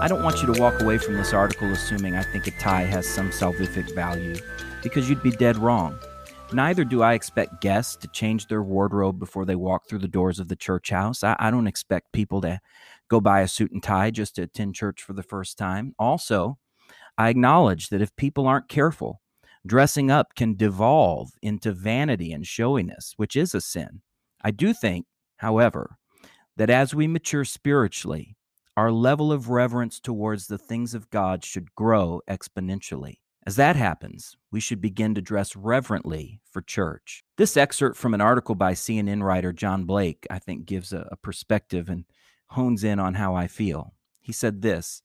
I 0.00 0.08
don't 0.08 0.22
want 0.22 0.40
you 0.40 0.50
to 0.50 0.58
walk 0.58 0.80
away 0.80 0.96
from 0.96 1.18
this 1.18 1.34
article 1.34 1.70
assuming 1.70 2.16
I 2.16 2.22
think 2.22 2.46
a 2.46 2.52
tie 2.52 2.84
has 2.84 3.06
some 3.06 3.28
salvific 3.28 3.94
value, 3.94 4.34
because 4.82 5.10
you'd 5.10 5.22
be 5.22 5.30
dead 5.30 5.58
wrong. 5.58 5.98
Neither 6.54 6.84
do 6.84 7.02
I 7.02 7.12
expect 7.12 7.60
guests 7.60 7.96
to 7.96 8.08
change 8.08 8.46
their 8.46 8.62
wardrobe 8.62 9.18
before 9.18 9.44
they 9.44 9.56
walk 9.56 9.86
through 9.86 9.98
the 9.98 10.08
doors 10.08 10.40
of 10.40 10.48
the 10.48 10.56
church 10.56 10.88
house. 10.88 11.22
I, 11.22 11.36
I 11.38 11.50
don't 11.50 11.66
expect 11.66 12.12
people 12.12 12.40
to 12.40 12.60
go 13.08 13.20
buy 13.20 13.42
a 13.42 13.48
suit 13.48 13.72
and 13.72 13.82
tie 13.82 14.10
just 14.10 14.36
to 14.36 14.42
attend 14.44 14.74
church 14.74 15.02
for 15.02 15.12
the 15.12 15.22
first 15.22 15.58
time. 15.58 15.94
Also, 15.98 16.56
I 17.18 17.28
acknowledge 17.28 17.90
that 17.90 18.00
if 18.00 18.16
people 18.16 18.48
aren't 18.48 18.70
careful, 18.70 19.20
dressing 19.66 20.10
up 20.10 20.34
can 20.34 20.56
devolve 20.56 21.28
into 21.42 21.72
vanity 21.72 22.32
and 22.32 22.46
showiness, 22.46 23.12
which 23.18 23.36
is 23.36 23.54
a 23.54 23.60
sin. 23.60 24.00
I 24.42 24.50
do 24.50 24.72
think, 24.72 25.04
however, 25.36 25.98
that 26.56 26.70
as 26.70 26.94
we 26.94 27.06
mature 27.06 27.44
spiritually, 27.44 28.34
our 28.76 28.92
level 28.92 29.32
of 29.32 29.48
reverence 29.48 30.00
towards 30.00 30.46
the 30.46 30.58
things 30.58 30.94
of 30.94 31.10
God 31.10 31.44
should 31.44 31.74
grow 31.74 32.22
exponentially. 32.28 33.16
As 33.46 33.56
that 33.56 33.76
happens, 33.76 34.36
we 34.52 34.60
should 34.60 34.80
begin 34.80 35.14
to 35.14 35.22
dress 35.22 35.56
reverently 35.56 36.40
for 36.50 36.60
church. 36.60 37.24
This 37.36 37.56
excerpt 37.56 37.96
from 37.96 38.14
an 38.14 38.20
article 38.20 38.54
by 38.54 38.74
CNN 38.74 39.22
writer 39.22 39.52
John 39.52 39.84
Blake, 39.84 40.26
I 40.30 40.38
think, 40.38 40.66
gives 40.66 40.92
a, 40.92 41.16
perspective 41.22 41.88
and 41.88 42.04
hones 42.48 42.84
in 42.84 42.98
on 42.98 43.14
how 43.14 43.34
I 43.34 43.46
feel. 43.46 43.94
He 44.20 44.32
said 44.32 44.62
this 44.62 45.02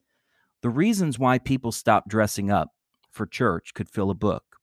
The 0.62 0.70
reasons 0.70 1.18
why 1.18 1.40
people 1.40 1.72
stop 1.72 2.10
dressing 2.10 2.52
up 2.52 2.70
for 3.10 3.26
church 3.26 3.74
could 3.74 3.90
fill 3.90 4.10
a 4.10 4.16
book. 4.16 4.58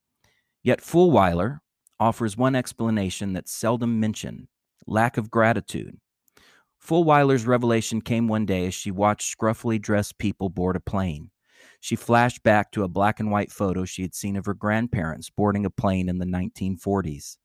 Yet 0.63 0.81
Fulwiler 0.81 1.61
offers 1.99 2.37
one 2.37 2.55
explanation 2.55 3.33
that's 3.33 3.53
seldom 3.53 3.99
mentioned 3.99 4.49
lack 4.87 5.17
of 5.17 5.31
gratitude. 5.31 5.99
Fulwiler's 6.83 7.47
revelation 7.47 8.01
came 8.01 8.27
one 8.27 8.45
day 8.45 8.67
as 8.67 8.75
she 8.75 8.91
watched 8.91 9.39
scruffily 9.39 9.81
dressed 9.81 10.19
people 10.19 10.49
board 10.49 10.75
a 10.75 10.81
plane. 10.81 11.31
She 11.79 11.95
flashed 11.95 12.43
back 12.43 12.73
to 12.73 12.83
a 12.83 12.89
black 12.89 13.21
and 13.21 13.31
white 13.31 13.53
photo 13.53 13.85
she 13.85 14.03
had 14.03 14.17
seen 14.17 14.35
of 14.35 14.47
her 14.47 14.55
grandparents 14.55 15.31
boarding 15.31 15.65
a 15.65 15.71
plane 15.71 16.09
in 16.09 16.19
the 16.19 16.27
1940s. 16.27 17.37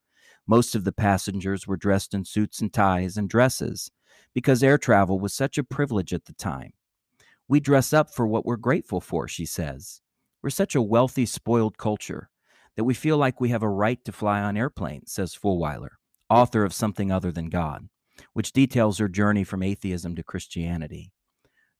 Most 0.47 0.73
of 0.73 0.85
the 0.85 0.91
passengers 0.91 1.67
were 1.67 1.77
dressed 1.77 2.15
in 2.15 2.25
suits 2.25 2.61
and 2.61 2.73
ties 2.73 3.15
and 3.15 3.29
dresses 3.29 3.91
because 4.33 4.63
air 4.63 4.79
travel 4.79 5.19
was 5.19 5.35
such 5.35 5.59
a 5.59 5.63
privilege 5.63 6.13
at 6.13 6.25
the 6.25 6.33
time. 6.33 6.73
We 7.47 7.59
dress 7.59 7.93
up 7.93 8.09
for 8.09 8.25
what 8.25 8.43
we're 8.43 8.57
grateful 8.57 9.01
for, 9.01 9.27
she 9.27 9.45
says. 9.45 10.01
We're 10.41 10.49
such 10.49 10.73
a 10.73 10.81
wealthy, 10.81 11.27
spoiled 11.27 11.77
culture 11.77 12.31
that 12.75 12.85
we 12.85 12.95
feel 12.95 13.17
like 13.17 13.39
we 13.39 13.49
have 13.49 13.63
a 13.63 13.69
right 13.69 14.03
to 14.05 14.11
fly 14.11 14.41
on 14.41 14.57
airplanes, 14.57 15.11
says 15.11 15.35
Fulwiler, 15.35 15.97
author 16.27 16.63
of 16.63 16.73
Something 16.73 17.11
Other 17.11 17.31
Than 17.31 17.49
God 17.49 17.87
which 18.33 18.53
details 18.53 18.97
her 18.97 19.07
journey 19.07 19.43
from 19.43 19.63
atheism 19.63 20.15
to 20.15 20.23
Christianity. 20.23 21.11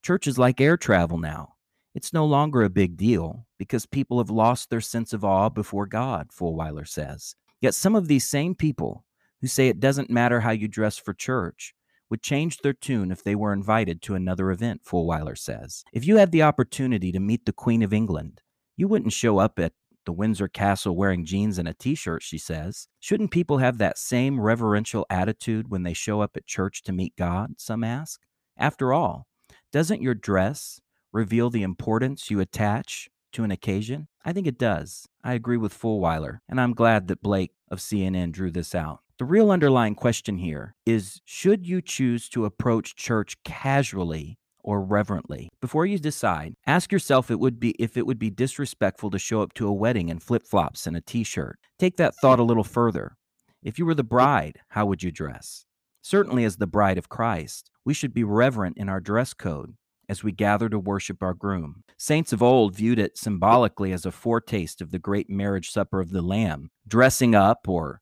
Church 0.03 0.27
is 0.27 0.37
like 0.37 0.61
air 0.61 0.77
travel 0.77 1.17
now. 1.17 1.53
It's 1.95 2.13
no 2.13 2.25
longer 2.25 2.61
a 2.61 2.69
big 2.69 2.95
deal 2.95 3.47
because 3.57 3.85
people 3.85 4.19
have 4.19 4.29
lost 4.29 4.69
their 4.69 4.81
sense 4.81 5.13
of 5.13 5.25
awe 5.25 5.49
before 5.49 5.87
God, 5.87 6.29
Fulwiler 6.29 6.87
says. 6.87 7.35
Yet 7.59 7.73
some 7.73 7.95
of 7.95 8.07
these 8.07 8.29
same 8.29 8.53
people 8.53 9.03
who 9.41 9.47
say 9.47 9.67
it 9.67 9.79
doesn't 9.79 10.09
matter 10.09 10.41
how 10.41 10.51
you 10.51 10.67
dress 10.67 10.97
for 10.97 11.13
church 11.13 11.73
would 12.09 12.21
change 12.21 12.59
their 12.59 12.73
tune 12.73 13.11
if 13.11 13.23
they 13.23 13.35
were 13.35 13.51
invited 13.51 14.01
to 14.01 14.15
another 14.15 14.51
event, 14.51 14.83
Fulwiler 14.83 15.37
says. 15.37 15.83
If 15.91 16.05
you 16.05 16.17
had 16.17 16.31
the 16.31 16.43
opportunity 16.43 17.11
to 17.11 17.19
meet 17.19 17.45
the 17.45 17.51
Queen 17.51 17.81
of 17.81 17.93
England, 17.93 18.41
you 18.75 18.87
wouldn't 18.87 19.13
show 19.13 19.39
up 19.39 19.59
at 19.59 19.73
the 20.07 20.13
Windsor 20.13 20.47
Castle 20.47 20.95
wearing 20.95 21.25
jeans 21.25 21.57
and 21.59 21.67
a 21.67 21.73
t 21.73 21.93
shirt, 21.93 22.23
she 22.23 22.37
says. 22.37 22.87
Shouldn't 23.01 23.29
people 23.29 23.57
have 23.57 23.77
that 23.77 23.97
same 23.97 24.39
reverential 24.39 25.05
attitude 25.09 25.69
when 25.69 25.83
they 25.83 25.93
show 25.93 26.21
up 26.21 26.37
at 26.37 26.47
church 26.47 26.81
to 26.83 26.93
meet 26.93 27.13
God? 27.17 27.55
Some 27.57 27.83
ask. 27.83 28.21
After 28.57 28.93
all, 28.93 29.27
doesn't 29.73 30.01
your 30.01 30.15
dress 30.15 30.79
reveal 31.11 31.49
the 31.49 31.61
importance 31.61 32.31
you 32.31 32.39
attach 32.39 33.09
to 33.33 33.43
an 33.43 33.51
occasion? 33.51 34.07
I 34.23 34.31
think 34.31 34.47
it 34.47 34.57
does. 34.57 35.07
I 35.25 35.33
agree 35.33 35.57
with 35.57 35.77
Fulwiler, 35.77 36.39
and 36.47 36.61
I'm 36.61 36.73
glad 36.73 37.09
that 37.09 37.21
Blake 37.21 37.51
of 37.69 37.79
CNN 37.79 38.31
drew 38.31 38.49
this 38.49 38.73
out. 38.73 38.99
The 39.19 39.25
real 39.25 39.51
underlying 39.51 39.95
question 39.95 40.37
here 40.37 40.73
is 40.85 41.19
should 41.25 41.67
you 41.67 41.81
choose 41.81 42.29
to 42.29 42.45
approach 42.45 42.95
church 42.95 43.35
casually 43.43 44.37
or 44.67 44.83
reverently. 44.83 45.47
Before 45.61 45.85
you 45.85 45.97
decide, 45.97 46.53
ask 46.67 46.91
yourself 46.91 47.31
it 47.31 47.39
would 47.39 47.57
be 47.57 47.71
if 47.79 47.95
it 47.95 48.05
would 48.05 48.19
be 48.19 48.29
disrespectful 48.29 49.09
to 49.11 49.17
show 49.17 49.41
up 49.41 49.53
to 49.53 49.65
a 49.65 49.71
wedding 49.73 50.09
in 50.09 50.19
flip-flops 50.19 50.85
and 50.85 50.97
a 50.97 51.01
t-shirt. 51.01 51.57
Take 51.79 51.95
that 51.95 52.15
thought 52.21 52.37
a 52.37 52.43
little 52.43 52.65
further. 52.65 53.15
If 53.63 53.79
you 53.79 53.85
were 53.85 53.95
the 53.95 54.03
bride, 54.03 54.59
how 54.67 54.85
would 54.85 55.01
you 55.01 55.09
dress? 55.09 55.65
Certainly 56.01 56.43
as 56.43 56.57
the 56.57 56.67
bride 56.67 56.97
of 56.97 57.07
Christ, 57.07 57.71
we 57.85 57.93
should 57.93 58.13
be 58.13 58.25
reverent 58.25 58.77
in 58.77 58.89
our 58.89 58.99
dress 58.99 59.33
code 59.33 59.75
as 60.09 60.21
we 60.21 60.33
gather 60.33 60.67
to 60.67 60.77
worship 60.77 61.23
our 61.23 61.33
groom. 61.33 61.83
Saints 61.97 62.33
of 62.33 62.43
old 62.43 62.75
viewed 62.75 62.99
it 62.99 63.17
symbolically 63.17 63.93
as 63.93 64.05
a 64.05 64.11
foretaste 64.11 64.81
of 64.81 64.91
the 64.91 64.99
great 64.99 65.29
marriage 65.29 65.69
supper 65.69 66.01
of 66.01 66.11
the 66.11 66.21
Lamb. 66.21 66.71
Dressing 66.85 67.35
up 67.35 67.69
or 67.69 68.01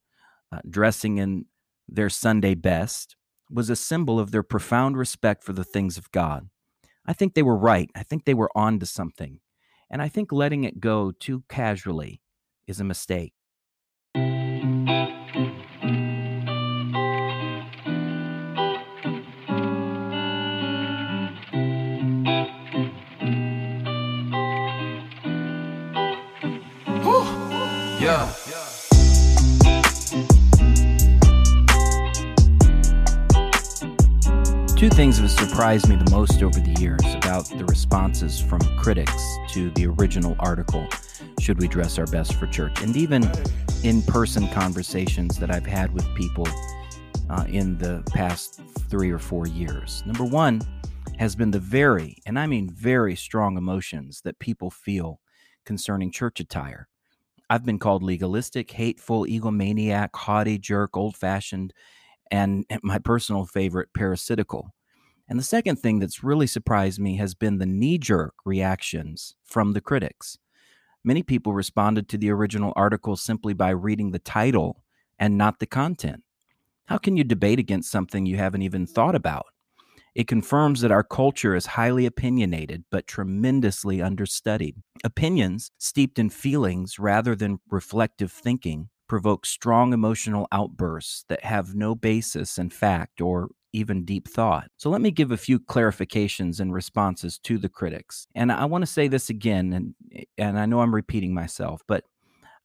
uh, 0.52 0.62
dressing 0.68 1.20
in 1.20 1.46
their 1.88 2.10
Sunday 2.10 2.56
best 2.56 3.16
was 3.52 3.70
a 3.70 3.76
symbol 3.76 4.20
of 4.20 4.32
their 4.32 4.42
profound 4.42 4.98
respect 4.98 5.44
for 5.44 5.54
the 5.54 5.64
things 5.64 5.98
of 6.00 6.12
God. 6.12 6.50
I 7.06 7.14
think 7.14 7.34
they 7.34 7.44
were 7.44 7.58
right. 7.58 7.90
I 7.96 8.04
think 8.04 8.26
they 8.26 8.34
were 8.34 8.50
on 8.56 8.80
to 8.80 8.86
something. 8.86 9.40
And 9.90 10.02
I 10.02 10.08
think 10.08 10.32
letting 10.32 10.64
it 10.64 10.80
go 10.80 11.12
too 11.12 11.44
casually 11.48 12.22
is 12.68 12.80
a 12.80 12.84
mistake. 12.84 13.34
Yeah. 28.06 28.45
Two 34.76 34.90
things 34.90 35.20
have 35.20 35.32
surprised 35.32 35.88
me 35.88 35.96
the 35.96 36.12
most 36.12 36.44
over 36.44 36.60
the 36.60 36.76
years 36.82 37.00
about 37.16 37.48
the 37.48 37.64
responses 37.64 38.42
from 38.42 38.60
critics 38.78 39.24
to 39.52 39.70
the 39.72 39.88
original 39.88 40.36
article, 40.38 40.86
Should 41.40 41.62
We 41.62 41.70
Dress 41.70 41.98
Our 41.98 42.06
Best 42.08 42.34
for 42.34 42.46
Church? 42.46 42.82
And 42.82 42.98
even 42.98 43.24
in 43.84 44.02
person 44.02 44.50
conversations 44.50 45.40
that 45.40 45.50
I've 45.50 45.66
had 45.66 45.94
with 45.94 46.06
people 46.14 46.46
uh, 47.30 47.46
in 47.48 47.78
the 47.78 48.04
past 48.14 48.60
three 48.90 49.12
or 49.12 49.18
four 49.18 49.48
years. 49.48 50.04
Number 50.06 50.26
one 50.26 50.60
has 51.18 51.38
been 51.38 51.52
the 51.52 51.60
very, 51.60 52.18
and 52.26 52.38
I 52.38 52.46
mean 52.46 52.70
very 52.70 53.16
strong 53.16 53.58
emotions 53.58 54.20
that 54.26 54.40
people 54.40 54.70
feel 54.70 55.22
concerning 55.66 56.12
church 56.12 56.42
attire. 56.42 56.90
I've 57.50 57.66
been 57.66 57.80
called 57.80 58.04
legalistic, 58.04 58.72
hateful, 58.72 59.26
egomaniac, 59.26 60.10
haughty, 60.14 60.58
jerk, 60.58 60.98
old 60.98 61.16
fashioned, 61.16 61.74
and 62.32 62.66
eh, 62.70 62.78
my 62.84 63.00
personal 63.00 63.46
favorite, 63.46 63.90
parasitical. 63.94 64.74
And 65.28 65.40
the 65.40 65.44
second 65.44 65.78
thing 65.78 66.00
that's 66.00 66.24
really 66.24 66.48
surprised 66.48 67.00
me 67.00 67.18
has 67.18 67.34
been 67.34 67.58
the 67.58 67.66
knee 67.66 67.98
jerk 67.98 68.36
reactions 68.46 69.36
from 69.44 69.74
the 69.74 69.82
critics. 69.82 70.38
Many 71.04 71.24
people 71.24 71.54
responded 71.54 72.10
to 72.10 72.18
the 72.18 72.32
original 72.32 72.74
article 72.76 73.16
simply 73.16 73.54
by 73.54 73.70
reading 73.70 74.12
the 74.12 74.20
title 74.20 74.84
and 75.20 75.38
not 75.38 75.60
the 75.60 75.66
content. 75.66 76.24
How 76.86 76.98
can 76.98 77.18
you 77.18 77.24
debate 77.24 77.60
against 77.60 77.92
something 77.92 78.26
you 78.26 78.38
haven't 78.38 78.62
even 78.62 78.86
thought 78.86 79.16
about? 79.16 79.46
It 80.14 80.28
confirms 80.28 80.82
that 80.82 80.92
our 80.92 81.04
culture 81.04 81.56
is 81.56 81.66
highly 81.66 82.06
opinionated 82.06 82.86
but 82.90 83.06
tremendously 83.06 84.02
understudied. 84.02 84.78
Opinions, 85.04 85.72
steeped 85.78 86.18
in 86.20 86.30
feelings 86.30 86.98
rather 86.98 87.36
than 87.36 87.60
reflective 87.70 88.32
thinking, 88.32 88.90
provoke 89.08 89.46
strong 89.46 89.94
emotional 89.94 90.48
outbursts 90.52 91.26
that 91.30 91.44
have 91.44 91.76
no 91.76 91.96
basis 91.96 92.58
in 92.58 92.70
fact 92.70 93.22
or 93.22 93.50
even 93.74 94.06
deep 94.06 94.28
thought. 94.28 94.70
So 94.78 94.90
let 94.90 95.02
me 95.02 95.12
give 95.12 95.32
a 95.32 95.38
few 95.38 95.60
clarifications 95.60 96.60
and 96.60 96.74
responses 96.74 97.38
to 97.40 97.58
the 97.58 97.70
critics. 97.70 98.26
And 98.34 98.52
I 98.52 98.66
want 98.66 98.84
to 98.84 98.92
say 98.92 99.08
this 99.08 99.30
again 99.30 99.74
and 99.74 100.26
and 100.38 100.58
I 100.58 100.66
know 100.66 100.80
I'm 100.80 100.96
repeating 100.96 101.34
myself, 101.34 101.82
but 101.88 102.06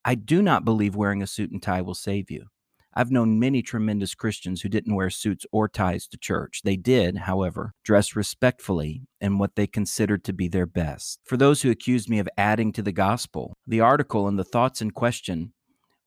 I 0.05 0.15
do 0.15 0.41
not 0.41 0.65
believe 0.65 0.97
wearing 0.97 1.23
a 1.23 1.27
suit 1.27 1.51
and 1.51 1.63
tie 1.63 1.83
will 1.83 1.95
save 1.95 2.31
you. 2.31 2.47
I've 2.93 3.11
known 3.13 3.39
many 3.39 3.63
tremendous 3.63 4.15
Christians 4.15 4.63
who 4.63 4.69
didn't 4.69 4.95
wear 4.95 5.11
suits 5.11 5.47
or 5.53 5.69
ties 5.69 6.09
to 6.09 6.19
church. 6.19 6.63
They 6.65 6.77
did, 6.77 7.19
however, 7.19 7.73
dress 7.85 8.17
respectfully 8.17 9.03
in 9.21 9.39
what 9.39 9.55
they 9.55 9.69
considered 9.69 10.25
to 10.25 10.33
be 10.33 10.49
their 10.49 10.67
best. 10.67 11.21
For 11.25 11.37
those 11.37 11.63
who 11.63 11.71
accused 11.71 12.09
me 12.09 12.19
of 12.19 12.29
adding 12.37 12.73
to 12.73 12.83
the 12.83 12.93
gospel, 12.93 13.57
the 13.65 13.81
article 13.81 14.27
and 14.27 14.39
the 14.39 14.45
thoughts 14.45 14.83
in 14.83 14.91
question 14.91 15.53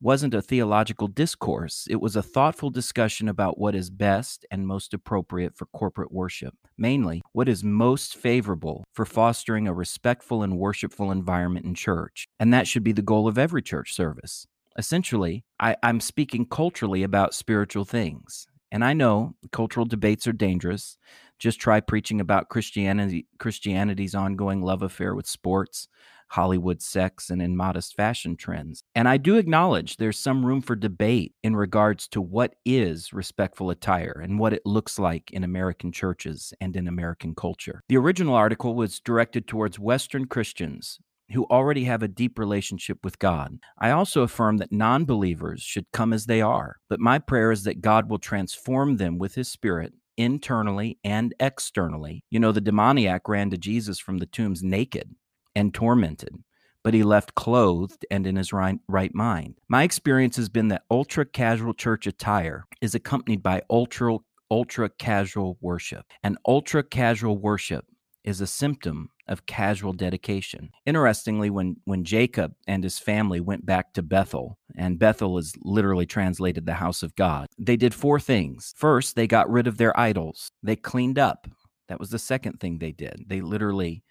wasn't 0.01 0.33
a 0.33 0.41
theological 0.41 1.07
discourse. 1.07 1.87
It 1.89 2.01
was 2.01 2.15
a 2.15 2.21
thoughtful 2.21 2.69
discussion 2.69 3.29
about 3.29 3.57
what 3.57 3.75
is 3.75 3.89
best 3.89 4.45
and 4.51 4.67
most 4.67 4.93
appropriate 4.93 5.55
for 5.55 5.65
corporate 5.67 6.11
worship, 6.11 6.55
mainly 6.77 7.21
what 7.31 7.47
is 7.47 7.63
most 7.63 8.15
favorable 8.15 8.83
for 8.93 9.05
fostering 9.05 9.67
a 9.67 9.73
respectful 9.73 10.43
and 10.43 10.57
worshipful 10.57 11.11
environment 11.11 11.65
in 11.65 11.73
church. 11.73 12.27
And 12.39 12.53
that 12.53 12.67
should 12.67 12.83
be 12.83 12.91
the 12.91 13.01
goal 13.01 13.27
of 13.27 13.37
every 13.37 13.61
church 13.61 13.93
service. 13.93 14.45
Essentially, 14.77 15.45
I, 15.59 15.75
I'm 15.83 15.99
speaking 15.99 16.45
culturally 16.45 17.03
about 17.03 17.33
spiritual 17.33 17.85
things. 17.85 18.47
And 18.71 18.83
I 18.83 18.93
know 18.93 19.35
cultural 19.51 19.85
debates 19.85 20.25
are 20.25 20.33
dangerous. 20.33 20.97
Just 21.43 21.59
try 21.59 21.81
preaching 21.81 22.21
about 22.21 22.47
Christianity, 22.47 23.27
Christianity's 23.37 24.15
ongoing 24.15 24.61
love 24.61 24.81
affair 24.81 25.13
with 25.13 25.27
sports, 25.27 25.89
Hollywood 26.29 26.81
sex, 26.81 27.29
and 27.29 27.41
immodest 27.41 27.97
fashion 27.97 28.37
trends. 28.37 28.81
And 28.95 29.09
I 29.09 29.17
do 29.17 29.35
acknowledge 29.35 29.97
there's 29.97 30.17
some 30.17 30.45
room 30.45 30.61
for 30.61 30.77
debate 30.77 31.33
in 31.43 31.53
regards 31.57 32.07
to 32.07 32.21
what 32.21 32.55
is 32.63 33.11
respectful 33.11 33.71
attire 33.71 34.21
and 34.23 34.39
what 34.39 34.53
it 34.53 34.65
looks 34.65 34.97
like 34.97 35.31
in 35.31 35.43
American 35.43 35.91
churches 35.91 36.53
and 36.61 36.77
in 36.77 36.87
American 36.87 37.35
culture. 37.35 37.81
The 37.89 37.97
original 37.97 38.35
article 38.35 38.73
was 38.73 39.01
directed 39.01 39.45
towards 39.45 39.77
Western 39.77 40.27
Christians 40.27 40.97
who 41.33 41.43
already 41.51 41.83
have 41.83 42.03
a 42.03 42.07
deep 42.07 42.39
relationship 42.39 42.99
with 43.03 43.19
God. 43.19 43.57
I 43.79 43.91
also 43.91 44.21
affirm 44.21 44.59
that 44.59 44.71
non 44.71 45.03
believers 45.03 45.61
should 45.61 45.91
come 45.91 46.13
as 46.13 46.25
they 46.25 46.39
are, 46.39 46.77
but 46.87 47.01
my 47.01 47.19
prayer 47.19 47.51
is 47.51 47.65
that 47.65 47.81
God 47.81 48.09
will 48.09 48.17
transform 48.17 48.95
them 48.95 49.17
with 49.17 49.35
His 49.35 49.49
Spirit 49.49 49.91
internally 50.17 50.97
and 51.03 51.33
externally. 51.39 52.23
You 52.29 52.39
know, 52.39 52.51
the 52.51 52.61
demoniac 52.61 53.27
ran 53.27 53.49
to 53.51 53.57
Jesus 53.57 53.99
from 53.99 54.17
the 54.17 54.25
tombs 54.25 54.63
naked 54.63 55.15
and 55.55 55.73
tormented, 55.73 56.43
but 56.83 56.93
he 56.93 57.03
left 57.03 57.35
clothed 57.35 58.05
and 58.11 58.25
in 58.27 58.35
his 58.35 58.53
right, 58.53 58.79
mind. 59.13 59.55
My 59.67 59.83
experience 59.83 60.35
has 60.37 60.49
been 60.49 60.69
that 60.69 60.83
ultra 60.91 61.25
casual 61.25 61.73
church 61.73 62.07
attire 62.07 62.65
is 62.81 62.95
accompanied 62.95 63.43
by 63.43 63.61
ultra 63.69 64.17
ultra 64.51 64.87
casual 64.87 65.57
worship. 65.61 66.05
And 66.23 66.37
ultra 66.45 66.83
casual 66.83 67.39
worship 67.39 67.85
is 68.23 68.39
a 68.39 68.47
symptom 68.47 69.09
of 69.27 69.45
casual 69.45 69.93
dedication. 69.93 70.69
Interestingly, 70.85 71.49
when, 71.49 71.77
when 71.85 72.03
Jacob 72.03 72.53
and 72.67 72.83
his 72.83 72.99
family 72.99 73.39
went 73.39 73.65
back 73.65 73.93
to 73.93 74.01
Bethel, 74.01 74.57
and 74.75 74.99
Bethel 74.99 75.37
is 75.37 75.53
literally 75.61 76.05
translated 76.05 76.65
the 76.65 76.73
house 76.73 77.03
of 77.03 77.15
God, 77.15 77.47
they 77.57 77.77
did 77.77 77.93
four 77.93 78.19
things. 78.19 78.73
First, 78.75 79.15
they 79.15 79.27
got 79.27 79.49
rid 79.49 79.67
of 79.67 79.77
their 79.77 79.97
idols, 79.99 80.51
they 80.61 80.75
cleaned 80.75 81.19
up. 81.19 81.47
That 81.89 81.99
was 81.99 82.09
the 82.09 82.19
second 82.19 82.59
thing 82.59 82.77
they 82.77 82.91
did. 82.91 83.25
They 83.27 83.41
literally 83.41 84.03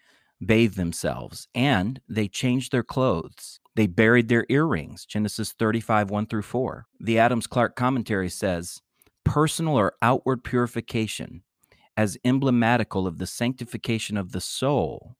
bathed 0.45 0.77
themselves 0.77 1.47
and 1.55 1.99
they 2.07 2.27
changed 2.27 2.71
their 2.71 2.83
clothes. 2.83 3.59
They 3.75 3.87
buried 3.87 4.29
their 4.29 4.45
earrings, 4.49 5.05
Genesis 5.05 5.53
35, 5.53 6.11
1 6.11 6.25
through 6.27 6.43
4. 6.43 6.85
The 6.99 7.17
Adams 7.17 7.47
Clarke 7.47 7.75
commentary 7.75 8.29
says, 8.29 8.81
personal 9.23 9.75
or 9.75 9.95
outward 10.01 10.43
purification 10.43 11.43
as 11.95 12.17
emblematical 12.23 13.07
of 13.07 13.17
the 13.17 13.27
sanctification 13.27 14.17
of 14.17 14.31
the 14.31 14.41
soul, 14.41 15.15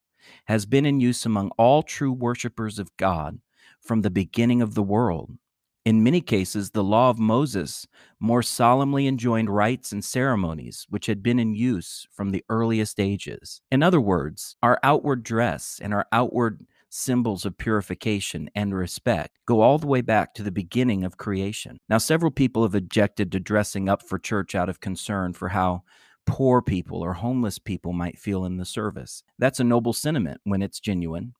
has 0.45 0.65
been 0.65 0.85
in 0.85 0.99
use 0.99 1.25
among 1.25 1.51
all 1.57 1.83
true 1.83 2.11
worshippers 2.11 2.79
of 2.79 2.95
God 2.97 3.39
from 3.79 4.01
the 4.01 4.09
beginning 4.09 4.61
of 4.61 4.73
the 4.73 4.83
world. 4.83 5.37
In 5.85 6.01
many 6.01 6.21
cases, 6.21 6.69
the 6.69 6.83
law 6.83 7.09
of 7.09 7.19
Moses 7.19 7.85
more 8.17 8.41
solemnly 8.41 9.05
enjoined 9.05 9.49
rites 9.49 9.91
and 9.91 10.03
ceremonies 10.03 10.85
which 10.89 11.07
had 11.07 11.21
been 11.21 11.39
in 11.39 11.55
use 11.55 12.07
from 12.09 12.31
the 12.31 12.43
earliest 12.47 13.01
ages. 13.01 13.61
In 13.69 13.83
other 13.83 13.99
words, 13.99 14.55
our 14.63 14.79
outward 14.81 15.23
dress 15.23 15.81
and 15.83 15.93
our 15.93 16.07
outward 16.13 16.65
symbols 16.89 17.43
of 17.43 17.57
purification 17.57 18.49
and 18.55 18.73
respect 18.73 19.39
go 19.45 19.61
all 19.61 19.77
the 19.77 19.87
way 19.87 19.99
back 19.99 20.33
to 20.35 20.43
the 20.43 20.51
beginning 20.51 21.03
of 21.03 21.17
creation. 21.17 21.79
Now, 21.89 21.97
several 21.97 22.31
people 22.31 22.63
have 22.63 22.75
objected 22.75 23.31
to 23.31 23.39
dressing 23.39 23.89
up 23.89 24.03
for 24.03 24.17
church 24.19 24.55
out 24.55 24.69
of 24.69 24.79
concern 24.79 25.33
for 25.33 25.49
how 25.49 25.83
poor 26.25 26.61
people 26.61 27.01
or 27.01 27.13
homeless 27.13 27.59
people 27.59 27.93
might 27.93 28.17
feel 28.17 28.45
in 28.45 28.57
the 28.57 28.65
service. 28.65 29.23
That's 29.37 29.59
a 29.59 29.63
noble 29.63 29.93
sentiment 29.93 30.41
when 30.43 30.61
it's 30.61 30.79
genuine, 30.79 31.33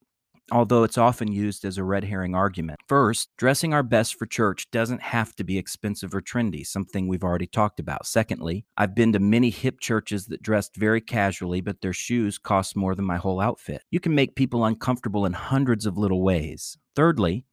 although 0.51 0.83
it's 0.83 0.97
often 0.97 1.31
used 1.31 1.65
as 1.65 1.77
a 1.77 1.83
red 1.83 2.03
herring 2.03 2.35
argument. 2.35 2.79
First, 2.87 3.29
dressing 3.37 3.73
our 3.73 3.83
best 3.83 4.15
for 4.15 4.25
church 4.25 4.69
doesn't 4.71 5.01
have 5.01 5.35
to 5.37 5.43
be 5.43 5.57
expensive 5.57 6.13
or 6.13 6.21
trendy, 6.21 6.65
something 6.65 7.07
we've 7.07 7.23
already 7.23 7.47
talked 7.47 7.79
about. 7.79 8.05
Secondly, 8.05 8.65
I've 8.77 8.95
been 8.95 9.13
to 9.13 9.19
many 9.19 9.49
hip 9.49 9.79
churches 9.79 10.27
that 10.27 10.43
dressed 10.43 10.75
very 10.75 11.01
casually, 11.01 11.61
but 11.61 11.81
their 11.81 11.93
shoes 11.93 12.37
cost 12.37 12.75
more 12.75 12.95
than 12.95 13.05
my 13.05 13.17
whole 13.17 13.39
outfit. 13.39 13.83
You 13.91 13.99
can 13.99 14.15
make 14.15 14.35
people 14.35 14.65
uncomfortable 14.65 15.25
in 15.25 15.33
hundreds 15.33 15.85
of 15.85 15.97
little 15.97 16.21
ways. 16.21 16.77
Thirdly, 16.95 17.45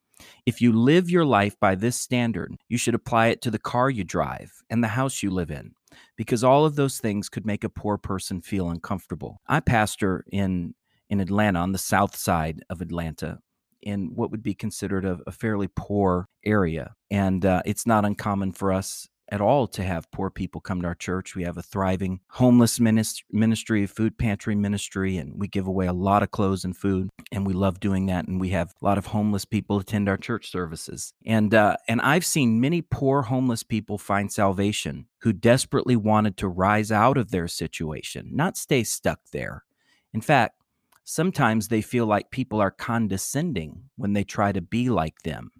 if 0.44 0.60
you 0.60 0.72
live 0.72 1.08
your 1.08 1.24
life 1.24 1.58
by 1.58 1.74
this 1.74 1.96
standard, 1.96 2.54
you 2.68 2.76
should 2.76 2.94
apply 2.94 3.28
it 3.28 3.40
to 3.42 3.50
the 3.50 3.58
car 3.58 3.88
you 3.88 4.04
drive 4.04 4.52
and 4.68 4.84
the 4.84 4.88
house 4.88 5.22
you 5.22 5.30
live 5.30 5.50
in 5.50 5.72
because 6.16 6.44
all 6.44 6.64
of 6.64 6.76
those 6.76 6.98
things 6.98 7.28
could 7.28 7.46
make 7.46 7.64
a 7.64 7.68
poor 7.68 7.98
person 7.98 8.40
feel 8.40 8.70
uncomfortable. 8.70 9.40
I 9.46 9.60
pastor 9.60 10.24
in 10.30 10.74
in 11.08 11.20
Atlanta 11.20 11.58
on 11.58 11.72
the 11.72 11.78
south 11.78 12.14
side 12.14 12.62
of 12.70 12.80
Atlanta 12.80 13.38
in 13.82 14.14
what 14.14 14.30
would 14.30 14.42
be 14.42 14.54
considered 14.54 15.04
a, 15.04 15.18
a 15.26 15.32
fairly 15.32 15.68
poor 15.74 16.28
area, 16.44 16.94
and 17.10 17.44
uh, 17.44 17.62
it's 17.64 17.86
not 17.86 18.04
uncommon 18.04 18.52
for 18.52 18.72
us 18.72 19.08
at 19.30 19.40
all 19.40 19.66
to 19.68 19.82
have 19.82 20.10
poor 20.10 20.30
people 20.30 20.60
come 20.60 20.82
to 20.82 20.88
our 20.88 20.94
church. 20.94 21.34
We 21.34 21.44
have 21.44 21.56
a 21.56 21.62
thriving 21.62 22.20
homeless 22.30 22.80
ministry, 22.80 23.86
food 23.86 24.18
pantry 24.18 24.54
ministry, 24.54 25.16
and 25.16 25.38
we 25.38 25.48
give 25.48 25.66
away 25.66 25.86
a 25.86 25.92
lot 25.92 26.22
of 26.22 26.30
clothes 26.30 26.64
and 26.64 26.76
food, 26.76 27.10
and 27.30 27.46
we 27.46 27.52
love 27.52 27.80
doing 27.80 28.06
that. 28.06 28.26
And 28.26 28.40
we 28.40 28.50
have 28.50 28.74
a 28.80 28.84
lot 28.84 28.98
of 28.98 29.06
homeless 29.06 29.44
people 29.44 29.78
attend 29.78 30.08
our 30.08 30.16
church 30.16 30.50
services, 30.50 31.12
and 31.24 31.54
uh, 31.54 31.76
and 31.88 32.00
I've 32.00 32.26
seen 32.26 32.60
many 32.60 32.82
poor 32.82 33.22
homeless 33.22 33.62
people 33.62 33.98
find 33.98 34.32
salvation 34.32 35.06
who 35.22 35.32
desperately 35.32 35.96
wanted 35.96 36.36
to 36.38 36.48
rise 36.48 36.90
out 36.90 37.16
of 37.16 37.30
their 37.30 37.48
situation, 37.48 38.30
not 38.32 38.56
stay 38.56 38.84
stuck 38.84 39.20
there. 39.32 39.64
In 40.12 40.20
fact. 40.20 40.56
Sometimes 41.02 41.66
they 41.66 41.80
feel 41.80 42.06
like 42.06 42.30
people 42.30 42.60
are 42.60 42.70
condescending 42.70 43.84
when 43.96 44.12
they 44.12 44.22
try 44.22 44.52
to 44.52 44.60
be 44.60 44.90
like 44.90 45.22
them 45.22 45.50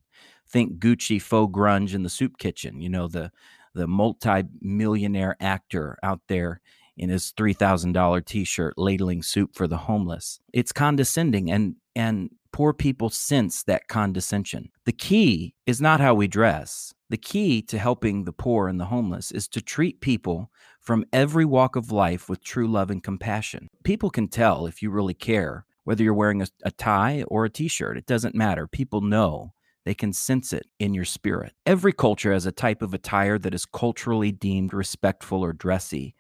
think 0.51 0.79
Gucci 0.79 1.21
faux 1.21 1.53
grunge 1.53 1.95
in 1.95 2.03
the 2.03 2.11
soup 2.11 2.39
kitchen. 2.39 2.81
You 2.81 2.89
know, 2.89 3.09
the 3.09 3.31
the 3.75 3.87
multi-millionaire 3.87 5.37
actor 5.41 5.97
out 6.03 6.21
there 6.29 6.61
in 6.97 7.09
his 7.09 7.33
$3000 7.37 8.25
t-shirt 8.25 8.75
ladling 8.77 9.23
soup 9.23 9.55
for 9.55 9.67
the 9.67 9.79
homeless. 9.79 10.41
It's 10.53 10.73
condescending 10.73 11.51
and 11.51 11.77
and 11.97 12.31
poor 12.53 12.73
people 12.73 13.11
sense 13.11 13.63
that 13.65 13.89
condescension. 13.89 14.71
The 14.85 14.93
key 14.93 15.55
is 15.67 15.81
not 15.81 16.01
how 16.01 16.15
we 16.15 16.29
dress. 16.29 16.93
The 17.09 17.17
key 17.17 17.63
to 17.63 17.79
helping 17.79 18.25
the 18.25 18.33
poor 18.33 18.69
and 18.69 18.79
the 18.79 18.87
homeless 18.87 19.31
is 19.31 19.49
to 19.49 19.61
treat 19.61 20.01
people 20.01 20.51
from 20.81 21.05
every 21.13 21.45
walk 21.45 21.77
of 21.77 21.91
life 21.91 22.29
with 22.29 22.43
true 22.45 22.69
love 22.69 22.91
and 22.91 23.03
compassion. 23.03 23.69
People 23.85 24.11
can 24.11 24.29
tell 24.29 24.67
if 24.67 24.83
you 24.83 24.91
really 24.91 25.15
care 25.15 25.65
whether 25.85 26.03
you're 26.03 26.15
wearing 26.15 26.43
a, 26.43 26.47
a 26.65 26.71
tie 26.71 27.25
or 27.29 27.45
a 27.45 27.51
t-shirt. 27.51 27.97
It 27.97 28.07
doesn't 28.07 28.35
matter. 28.35 28.67
People 28.67 29.01
know 29.01 29.53
they 29.85 29.95
can 29.95 30.13
sense 30.13 30.53
it 30.53 30.67
in 30.79 30.95
your 30.95 31.05
spirit. 31.05 31.53
Every 31.67 31.93
culture 31.93 32.33
has 32.33 32.47
a 32.47 32.53
type 32.53 32.83
of 32.83 32.95
attire 32.95 33.39
that 33.39 33.55
is 33.55 33.65
culturally 33.67 34.33
deemed 34.33 34.75
respectful 34.75 35.43
or 35.43 35.53
dressy. 35.53 36.15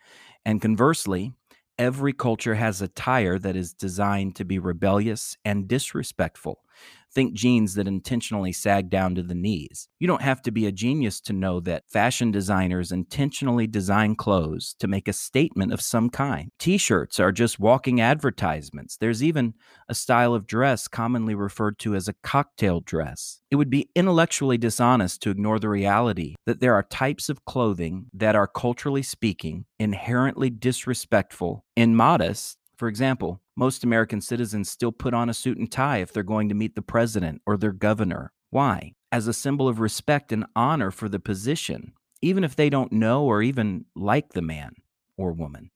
And 0.44 0.62
conversely, 0.62 1.32
every 1.78 2.12
culture 2.12 2.54
has 2.54 2.82
attire 2.82 3.38
that 3.38 3.56
is 3.56 3.72
designed 3.74 4.36
to 4.36 4.44
be 4.44 4.58
rebellious 4.58 5.36
and 5.44 5.68
disrespectful. 5.68 6.60
Think 7.12 7.34
jeans 7.34 7.74
that 7.74 7.88
intentionally 7.88 8.52
sag 8.52 8.88
down 8.88 9.16
to 9.16 9.22
the 9.24 9.34
knees. 9.34 9.88
You 9.98 10.06
don't 10.06 10.22
have 10.22 10.42
to 10.42 10.52
be 10.52 10.66
a 10.66 10.72
genius 10.72 11.20
to 11.22 11.32
know 11.32 11.58
that 11.58 11.90
fashion 11.90 12.30
designers 12.30 12.92
intentionally 12.92 13.66
design 13.66 14.14
clothes 14.14 14.76
to 14.78 14.86
make 14.86 15.08
a 15.08 15.12
statement 15.12 15.72
of 15.72 15.80
some 15.80 16.08
kind. 16.08 16.52
T 16.60 16.78
shirts 16.78 17.18
are 17.18 17.32
just 17.32 17.58
walking 17.58 18.00
advertisements. 18.00 18.96
There's 18.96 19.24
even 19.24 19.54
a 19.88 19.94
style 19.94 20.34
of 20.34 20.46
dress 20.46 20.86
commonly 20.86 21.34
referred 21.34 21.80
to 21.80 21.96
as 21.96 22.06
a 22.06 22.14
cocktail 22.22 22.78
dress. 22.78 23.40
It 23.50 23.56
would 23.56 23.70
be 23.70 23.90
intellectually 23.96 24.56
dishonest 24.56 25.20
to 25.22 25.30
ignore 25.30 25.58
the 25.58 25.68
reality 25.68 26.36
that 26.46 26.60
there 26.60 26.74
are 26.74 26.84
types 26.84 27.28
of 27.28 27.44
clothing 27.44 28.06
that 28.14 28.36
are, 28.36 28.46
culturally 28.46 29.02
speaking, 29.02 29.64
inherently 29.80 30.48
disrespectful, 30.48 31.64
and 31.76 31.96
modest. 31.96 32.56
for 32.76 32.88
example, 32.88 33.42
most 33.60 33.84
American 33.84 34.22
citizens 34.22 34.70
still 34.70 34.90
put 34.90 35.12
on 35.12 35.28
a 35.28 35.34
suit 35.34 35.58
and 35.58 35.70
tie 35.70 35.98
if 35.98 36.14
they're 36.14 36.22
going 36.22 36.48
to 36.48 36.54
meet 36.54 36.74
the 36.74 36.80
president 36.80 37.42
or 37.44 37.58
their 37.58 37.72
governor. 37.72 38.32
Why? 38.48 38.94
As 39.12 39.26
a 39.26 39.34
symbol 39.34 39.68
of 39.68 39.80
respect 39.80 40.32
and 40.32 40.46
honor 40.56 40.90
for 40.90 41.10
the 41.10 41.20
position, 41.20 41.92
even 42.22 42.42
if 42.42 42.56
they 42.56 42.70
don't 42.70 42.90
know 42.90 43.22
or 43.24 43.42
even 43.42 43.84
like 43.94 44.32
the 44.32 44.40
man 44.40 44.76
or 45.18 45.32
woman. 45.32 45.70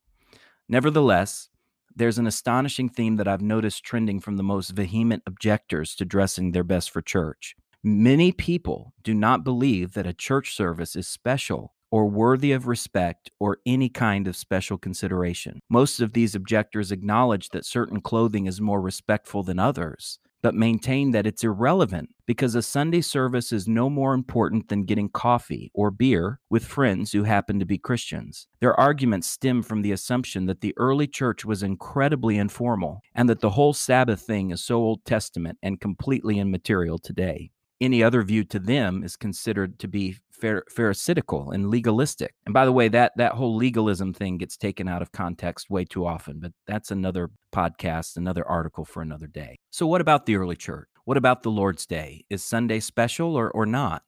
Nevertheless, 0.66 1.50
there's 1.94 2.16
an 2.16 2.26
astonishing 2.26 2.88
theme 2.88 3.16
that 3.16 3.28
I've 3.28 3.42
noticed 3.42 3.84
trending 3.84 4.18
from 4.18 4.38
the 4.38 4.42
most 4.42 4.70
vehement 4.70 5.22
objectors 5.26 5.94
to 5.96 6.06
dressing 6.06 6.52
their 6.52 6.64
best 6.64 6.90
for 6.90 7.02
church. 7.02 7.54
Many 7.82 8.32
people 8.32 8.94
do 9.02 9.12
not 9.12 9.44
believe 9.44 9.92
that 9.92 10.06
a 10.06 10.14
church 10.14 10.56
service 10.56 10.96
is 10.96 11.06
special 11.06 11.73
or 11.94 12.06
worthy 12.06 12.50
of 12.50 12.66
respect 12.66 13.30
or 13.38 13.58
any 13.64 13.88
kind 13.88 14.26
of 14.26 14.36
special 14.36 14.76
consideration. 14.76 15.60
Most 15.70 16.00
of 16.00 16.12
these 16.12 16.34
objectors 16.34 16.90
acknowledge 16.90 17.50
that 17.50 17.64
certain 17.64 18.00
clothing 18.00 18.46
is 18.46 18.60
more 18.60 18.80
respectful 18.80 19.44
than 19.44 19.60
others, 19.60 20.18
but 20.42 20.56
maintain 20.56 21.12
that 21.12 21.24
it's 21.24 21.44
irrelevant 21.44 22.08
because 22.26 22.56
a 22.56 22.62
Sunday 22.62 23.00
service 23.00 23.52
is 23.52 23.68
no 23.68 23.88
more 23.88 24.12
important 24.12 24.68
than 24.68 24.86
getting 24.86 25.08
coffee 25.08 25.70
or 25.72 25.92
beer 25.92 26.40
with 26.50 26.64
friends 26.64 27.12
who 27.12 27.22
happen 27.22 27.60
to 27.60 27.64
be 27.64 27.78
Christians. 27.78 28.48
Their 28.58 28.74
arguments 28.74 29.28
stem 29.28 29.62
from 29.62 29.82
the 29.82 29.92
assumption 29.92 30.46
that 30.46 30.62
the 30.62 30.74
early 30.76 31.06
church 31.06 31.44
was 31.44 31.62
incredibly 31.62 32.38
informal 32.38 33.02
and 33.14 33.28
that 33.28 33.38
the 33.38 33.50
whole 33.50 33.72
Sabbath 33.72 34.20
thing 34.20 34.50
is 34.50 34.64
so 34.64 34.78
Old 34.78 35.04
Testament 35.04 35.58
and 35.62 35.80
completely 35.80 36.40
immaterial 36.40 36.98
today. 36.98 37.52
Any 37.84 38.02
other 38.02 38.22
view 38.22 38.44
to 38.44 38.58
them 38.58 39.04
is 39.04 39.14
considered 39.14 39.78
to 39.80 39.88
be 39.88 40.16
pharisaical 40.32 41.54
and 41.54 41.68
legalistic. 41.68 42.34
And 42.46 42.54
by 42.54 42.64
the 42.64 42.72
way, 42.72 42.88
that 42.88 43.12
that 43.16 43.32
whole 43.32 43.54
legalism 43.56 44.14
thing 44.14 44.38
gets 44.38 44.56
taken 44.56 44.88
out 44.88 45.02
of 45.02 45.12
context 45.12 45.68
way 45.68 45.84
too 45.84 46.06
often, 46.06 46.40
but 46.40 46.52
that's 46.66 46.90
another 46.90 47.30
podcast, 47.52 48.16
another 48.16 48.48
article 48.48 48.86
for 48.86 49.02
another 49.02 49.26
day. 49.26 49.56
So 49.70 49.86
what 49.86 50.00
about 50.00 50.24
the 50.24 50.36
early 50.36 50.56
church? 50.56 50.88
What 51.04 51.18
about 51.18 51.42
the 51.42 51.50
Lord's 51.50 51.84
Day? 51.84 52.24
Is 52.30 52.42
Sunday 52.42 52.80
special 52.80 53.36
or, 53.36 53.50
or 53.50 53.66
not? 53.66 54.02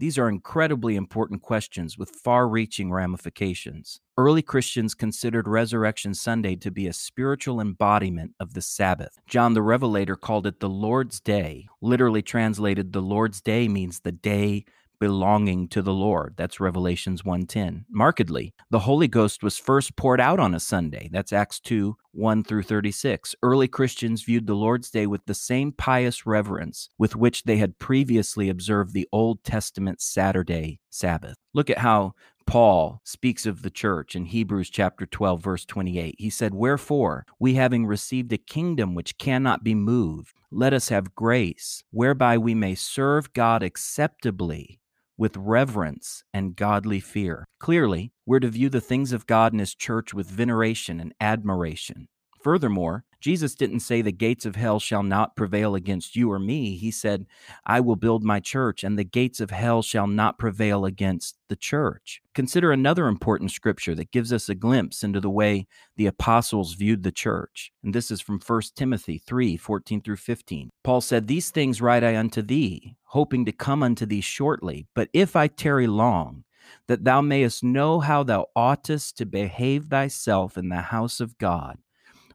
These 0.00 0.16
are 0.16 0.28
incredibly 0.28 0.94
important 0.94 1.42
questions 1.42 1.98
with 1.98 2.10
far 2.10 2.48
reaching 2.48 2.92
ramifications. 2.92 3.98
Early 4.16 4.42
Christians 4.42 4.94
considered 4.94 5.48
Resurrection 5.48 6.14
Sunday 6.14 6.54
to 6.54 6.70
be 6.70 6.86
a 6.86 6.92
spiritual 6.92 7.60
embodiment 7.60 8.34
of 8.38 8.54
the 8.54 8.62
Sabbath. 8.62 9.18
John 9.26 9.54
the 9.54 9.62
Revelator 9.62 10.14
called 10.14 10.46
it 10.46 10.60
the 10.60 10.68
Lord's 10.68 11.18
Day. 11.18 11.66
Literally 11.80 12.22
translated, 12.22 12.92
the 12.92 13.02
Lord's 13.02 13.40
Day 13.40 13.66
means 13.66 13.98
the 13.98 14.12
day 14.12 14.64
belonging 14.98 15.68
to 15.68 15.82
the 15.82 15.92
Lord. 15.92 16.34
That's 16.36 16.60
Revelations 16.60 17.22
1:10. 17.22 17.84
Markedly, 17.90 18.54
the 18.70 18.80
Holy 18.80 19.08
Ghost 19.08 19.42
was 19.42 19.58
first 19.58 19.96
poured 19.96 20.20
out 20.20 20.40
on 20.40 20.54
a 20.54 20.60
Sunday. 20.60 21.08
That's 21.12 21.32
Acts 21.32 21.60
2 21.60 21.96
1 22.12 22.44
through 22.44 22.62
36. 22.62 23.34
Early 23.42 23.68
Christians 23.68 24.22
viewed 24.22 24.46
the 24.46 24.54
Lord's 24.54 24.90
Day 24.90 25.06
with 25.06 25.24
the 25.26 25.34
same 25.34 25.72
pious 25.72 26.26
reverence 26.26 26.88
with 26.98 27.14
which 27.14 27.44
they 27.44 27.58
had 27.58 27.78
previously 27.78 28.48
observed 28.48 28.92
the 28.92 29.08
Old 29.12 29.44
Testament 29.44 30.00
Saturday 30.00 30.80
Sabbath. 30.90 31.36
Look 31.54 31.70
at 31.70 31.78
how 31.78 32.14
Paul 32.48 33.02
speaks 33.04 33.44
of 33.44 33.60
the 33.60 33.68
church 33.68 34.16
in 34.16 34.24
Hebrews 34.24 34.70
chapter 34.70 35.04
12, 35.04 35.42
verse 35.42 35.64
28. 35.66 36.14
He 36.18 36.30
said, 36.30 36.54
Wherefore, 36.54 37.26
we 37.38 37.54
having 37.54 37.84
received 37.84 38.32
a 38.32 38.38
kingdom 38.38 38.94
which 38.94 39.18
cannot 39.18 39.62
be 39.62 39.74
moved, 39.74 40.32
let 40.50 40.72
us 40.72 40.88
have 40.88 41.14
grace, 41.14 41.84
whereby 41.90 42.38
we 42.38 42.54
may 42.54 42.74
serve 42.74 43.34
God 43.34 43.62
acceptably 43.62 44.80
with 45.18 45.36
reverence 45.36 46.22
and 46.32 46.56
godly 46.56 47.00
fear. 47.00 47.44
Clearly, 47.60 48.12
we're 48.24 48.40
to 48.40 48.48
view 48.48 48.70
the 48.70 48.80
things 48.80 49.12
of 49.12 49.26
God 49.26 49.52
and 49.52 49.60
His 49.60 49.74
church 49.74 50.14
with 50.14 50.30
veneration 50.30 51.00
and 51.00 51.12
admiration. 51.20 52.08
Furthermore, 52.42 53.04
Jesus 53.20 53.54
didn't 53.54 53.80
say 53.80 54.00
the 54.00 54.12
gates 54.12 54.46
of 54.46 54.54
hell 54.54 54.78
shall 54.78 55.02
not 55.02 55.34
prevail 55.34 55.74
against 55.74 56.14
you 56.14 56.30
or 56.30 56.38
me. 56.38 56.76
He 56.76 56.90
said, 56.90 57.26
I 57.66 57.80
will 57.80 57.96
build 57.96 58.22
my 58.22 58.38
church, 58.38 58.84
and 58.84 58.96
the 58.96 59.04
gates 59.04 59.40
of 59.40 59.50
hell 59.50 59.82
shall 59.82 60.06
not 60.06 60.38
prevail 60.38 60.84
against 60.84 61.36
the 61.48 61.56
church. 61.56 62.20
Consider 62.34 62.70
another 62.70 63.08
important 63.08 63.50
scripture 63.50 63.94
that 63.96 64.12
gives 64.12 64.32
us 64.32 64.48
a 64.48 64.54
glimpse 64.54 65.02
into 65.02 65.20
the 65.20 65.30
way 65.30 65.66
the 65.96 66.06
apostles 66.06 66.74
viewed 66.74 67.02
the 67.02 67.10
church. 67.10 67.72
And 67.82 67.92
this 67.92 68.10
is 68.10 68.20
from 68.20 68.38
1 68.38 68.62
Timothy 68.76 69.18
3 69.18 69.56
14 69.56 70.00
through 70.00 70.16
15. 70.16 70.70
Paul 70.84 71.00
said, 71.00 71.26
These 71.26 71.50
things 71.50 71.82
write 71.82 72.04
I 72.04 72.16
unto 72.16 72.40
thee, 72.40 72.94
hoping 73.06 73.44
to 73.46 73.52
come 73.52 73.82
unto 73.82 74.06
thee 74.06 74.20
shortly. 74.20 74.86
But 74.94 75.08
if 75.12 75.34
I 75.34 75.48
tarry 75.48 75.88
long, 75.88 76.44
that 76.86 77.04
thou 77.04 77.20
mayest 77.20 77.64
know 77.64 77.98
how 77.98 78.22
thou 78.22 78.46
oughtest 78.54 79.16
to 79.18 79.26
behave 79.26 79.86
thyself 79.86 80.56
in 80.56 80.68
the 80.68 80.76
house 80.76 81.18
of 81.18 81.38
God 81.38 81.78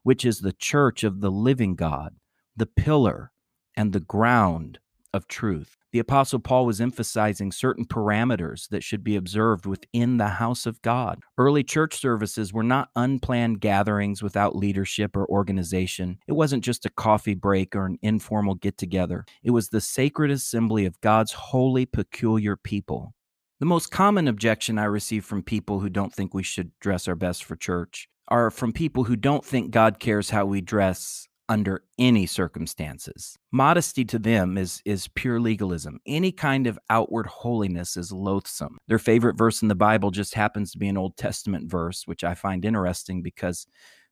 which 0.04 0.24
is 0.24 0.40
the 0.40 0.54
church 0.54 1.04
of 1.04 1.22
the 1.22 1.32
living 1.32 1.76
God, 1.76 2.16
the 2.56 2.66
pillar 2.66 3.32
and 3.76 3.92
the 3.92 4.00
ground 4.00 4.80
of 5.14 5.28
truth. 5.28 5.78
The 5.92 6.00
Apostle 6.00 6.40
Paul 6.40 6.66
was 6.66 6.82
emphasizing 6.82 7.52
certain 7.52 7.86
parameters 7.86 8.68
that 8.70 8.84
should 8.84 9.04
be 9.04 9.16
observed 9.16 9.68
within 9.68 10.18
the 10.18 10.28
house 10.28 10.66
of 10.66 10.82
God. 10.82 11.20
Early 11.38 11.64
church 11.64 12.00
services 12.00 12.52
were 12.52 12.64
not 12.64 12.90
unplanned 12.96 13.62
gatherings 13.62 14.24
without 14.24 14.56
leadership 14.56 15.16
or 15.16 15.28
organization. 15.28 16.18
It 16.28 16.34
wasn't 16.34 16.64
just 16.64 16.88
a 16.88 16.90
coffee 16.90 17.36
break 17.36 17.76
or 17.76 17.86
an 17.86 18.00
informal 18.02 18.56
get 18.56 18.78
together, 18.78 19.26
it 19.44 19.52
was 19.52 19.70
the 19.70 19.82
sacred 19.82 20.32
assembly 20.32 20.86
of 20.86 21.00
God's 21.02 21.34
holy, 21.34 21.86
peculiar 21.86 22.58
people. 22.58 23.14
The 23.60 23.68
most 23.68 23.92
common 23.92 24.28
objection 24.28 24.80
I 24.80 24.86
receive 24.86 25.24
from 25.24 25.44
people 25.44 25.80
who 25.80 25.90
don't 25.90 26.14
think 26.14 26.34
we 26.34 26.44
should 26.44 26.72
dress 26.80 27.08
our 27.08 27.16
best 27.16 27.44
for 27.44 27.56
church 27.56 28.10
are 28.28 28.50
from 28.50 28.74
people 28.74 29.06
who 29.06 29.16
don't 29.16 29.46
think 29.46 29.72
God 29.72 30.00
cares 30.00 30.30
how 30.30 30.46
we 30.46 30.62
dress 30.62 31.28
under 31.50 31.84
any 32.00 32.26
circumstances. 32.26 33.38
Modesty 33.52 34.06
to 34.06 34.18
them 34.18 34.58
is 34.58 34.82
is 34.86 35.10
pure 35.10 35.40
legalism. 35.40 36.00
Any 36.06 36.32
kind 36.32 36.68
of 36.68 36.80
outward 36.90 37.28
holiness 37.28 37.98
is 37.98 38.12
loathsome. 38.12 38.78
Their 38.88 39.00
favorite 39.00 39.38
verse 39.38 39.62
in 39.62 39.68
the 39.68 39.76
Bible 39.76 40.12
just 40.12 40.36
happens 40.36 40.72
to 40.72 40.78
be 40.78 40.88
an 40.88 40.98
Old 40.98 41.18
Testament 41.18 41.70
verse, 41.70 42.04
which 42.08 42.24
I 42.24 42.34
find 42.34 42.64
interesting 42.64 43.22
because 43.22 43.68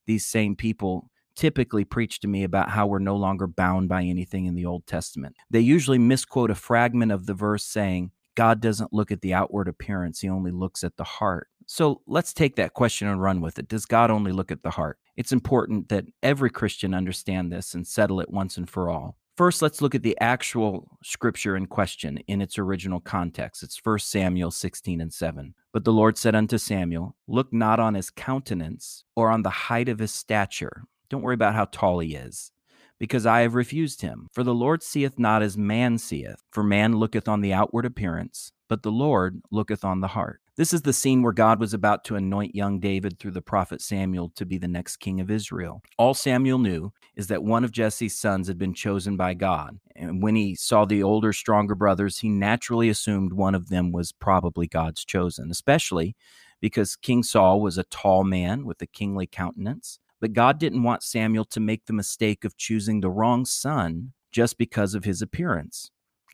these 0.05 0.25
same 0.25 0.55
people 0.55 1.09
typically 1.35 1.85
preach 1.85 2.19
to 2.19 2.27
me 2.27 2.43
about 2.43 2.69
how 2.69 2.85
we're 2.87 2.99
no 2.99 3.15
longer 3.15 3.47
bound 3.47 3.87
by 3.87 4.03
anything 4.03 4.45
in 4.45 4.55
the 4.55 4.65
Old 4.65 4.85
Testament. 4.85 5.35
They 5.49 5.61
usually 5.61 5.97
misquote 5.97 6.51
a 6.51 6.55
fragment 6.55 7.11
of 7.11 7.25
the 7.25 7.33
verse 7.33 7.63
saying, 7.63 8.11
God 8.35 8.61
doesn't 8.61 8.93
look 8.93 9.11
at 9.11 9.21
the 9.21 9.33
outward 9.33 9.67
appearance, 9.67 10.19
he 10.19 10.29
only 10.29 10.51
looks 10.51 10.83
at 10.83 10.97
the 10.97 11.03
heart. 11.03 11.47
So 11.73 12.01
let's 12.05 12.33
take 12.33 12.57
that 12.57 12.73
question 12.73 13.07
and 13.07 13.21
run 13.21 13.39
with 13.39 13.57
it. 13.57 13.69
Does 13.69 13.85
God 13.85 14.11
only 14.11 14.33
look 14.33 14.51
at 14.51 14.61
the 14.61 14.71
heart? 14.71 14.99
It's 15.15 15.31
important 15.31 15.87
that 15.87 16.03
every 16.21 16.49
Christian 16.49 16.93
understand 16.93 17.49
this 17.49 17.73
and 17.73 17.87
settle 17.87 18.19
it 18.19 18.29
once 18.29 18.57
and 18.57 18.69
for 18.69 18.89
all. 18.89 19.15
First, 19.37 19.61
let's 19.61 19.81
look 19.81 19.95
at 19.95 20.03
the 20.03 20.17
actual 20.19 20.97
scripture 21.01 21.55
in 21.55 21.67
question 21.67 22.17
in 22.27 22.41
its 22.41 22.59
original 22.59 22.99
context. 22.99 23.63
It's 23.63 23.79
1 23.81 23.99
Samuel 23.99 24.51
16 24.51 24.99
and 24.99 25.13
7. 25.13 25.53
But 25.71 25.85
the 25.85 25.93
Lord 25.93 26.17
said 26.17 26.35
unto 26.35 26.57
Samuel, 26.57 27.15
Look 27.25 27.53
not 27.53 27.79
on 27.79 27.93
his 27.93 28.09
countenance 28.09 29.05
or 29.15 29.31
on 29.31 29.43
the 29.43 29.49
height 29.49 29.87
of 29.87 29.99
his 29.99 30.11
stature. 30.13 30.83
Don't 31.09 31.21
worry 31.21 31.35
about 31.35 31.55
how 31.55 31.69
tall 31.71 31.99
he 31.99 32.15
is, 32.15 32.51
because 32.99 33.25
I 33.25 33.43
have 33.43 33.55
refused 33.55 34.01
him. 34.01 34.27
For 34.33 34.43
the 34.43 34.53
Lord 34.53 34.83
seeth 34.83 35.17
not 35.17 35.41
as 35.41 35.57
man 35.57 35.97
seeth, 35.99 36.43
for 36.51 36.63
man 36.63 36.97
looketh 36.97 37.29
on 37.29 37.39
the 37.39 37.53
outward 37.53 37.85
appearance, 37.85 38.51
but 38.67 38.83
the 38.83 38.91
Lord 38.91 39.41
looketh 39.51 39.85
on 39.85 40.01
the 40.01 40.09
heart. 40.09 40.41
This 40.61 40.73
is 40.73 40.83
the 40.83 40.93
scene 40.93 41.23
where 41.23 41.33
God 41.33 41.59
was 41.59 41.73
about 41.73 42.03
to 42.03 42.15
anoint 42.17 42.53
young 42.53 42.79
David 42.79 43.17
through 43.17 43.31
the 43.31 43.41
prophet 43.41 43.81
Samuel 43.81 44.31
to 44.35 44.45
be 44.45 44.59
the 44.59 44.67
next 44.67 44.97
king 44.97 45.19
of 45.19 45.31
Israel. 45.31 45.81
All 45.97 46.13
Samuel 46.13 46.59
knew 46.59 46.93
is 47.15 47.25
that 47.29 47.41
one 47.41 47.63
of 47.63 47.71
Jesse's 47.71 48.15
sons 48.15 48.47
had 48.47 48.59
been 48.59 48.75
chosen 48.75 49.17
by 49.17 49.33
God. 49.33 49.79
And 49.95 50.21
when 50.21 50.35
he 50.35 50.53
saw 50.53 50.85
the 50.85 51.01
older, 51.01 51.33
stronger 51.33 51.73
brothers, 51.73 52.19
he 52.19 52.29
naturally 52.29 52.89
assumed 52.89 53.33
one 53.33 53.55
of 53.55 53.69
them 53.69 53.91
was 53.91 54.11
probably 54.11 54.67
God's 54.67 55.03
chosen, 55.03 55.49
especially 55.49 56.15
because 56.59 56.95
King 56.95 57.23
Saul 57.23 57.59
was 57.59 57.79
a 57.79 57.83
tall 57.85 58.23
man 58.23 58.63
with 58.63 58.79
a 58.83 58.85
kingly 58.85 59.25
countenance. 59.25 59.97
But 60.19 60.33
God 60.33 60.59
didn't 60.59 60.83
want 60.83 61.01
Samuel 61.01 61.45
to 61.45 61.59
make 61.59 61.87
the 61.87 61.93
mistake 61.93 62.45
of 62.45 62.55
choosing 62.55 63.01
the 63.01 63.09
wrong 63.09 63.45
son 63.45 64.13
just 64.31 64.59
because 64.59 64.93
of 64.93 65.05
his 65.05 65.23
appearance. 65.23 65.89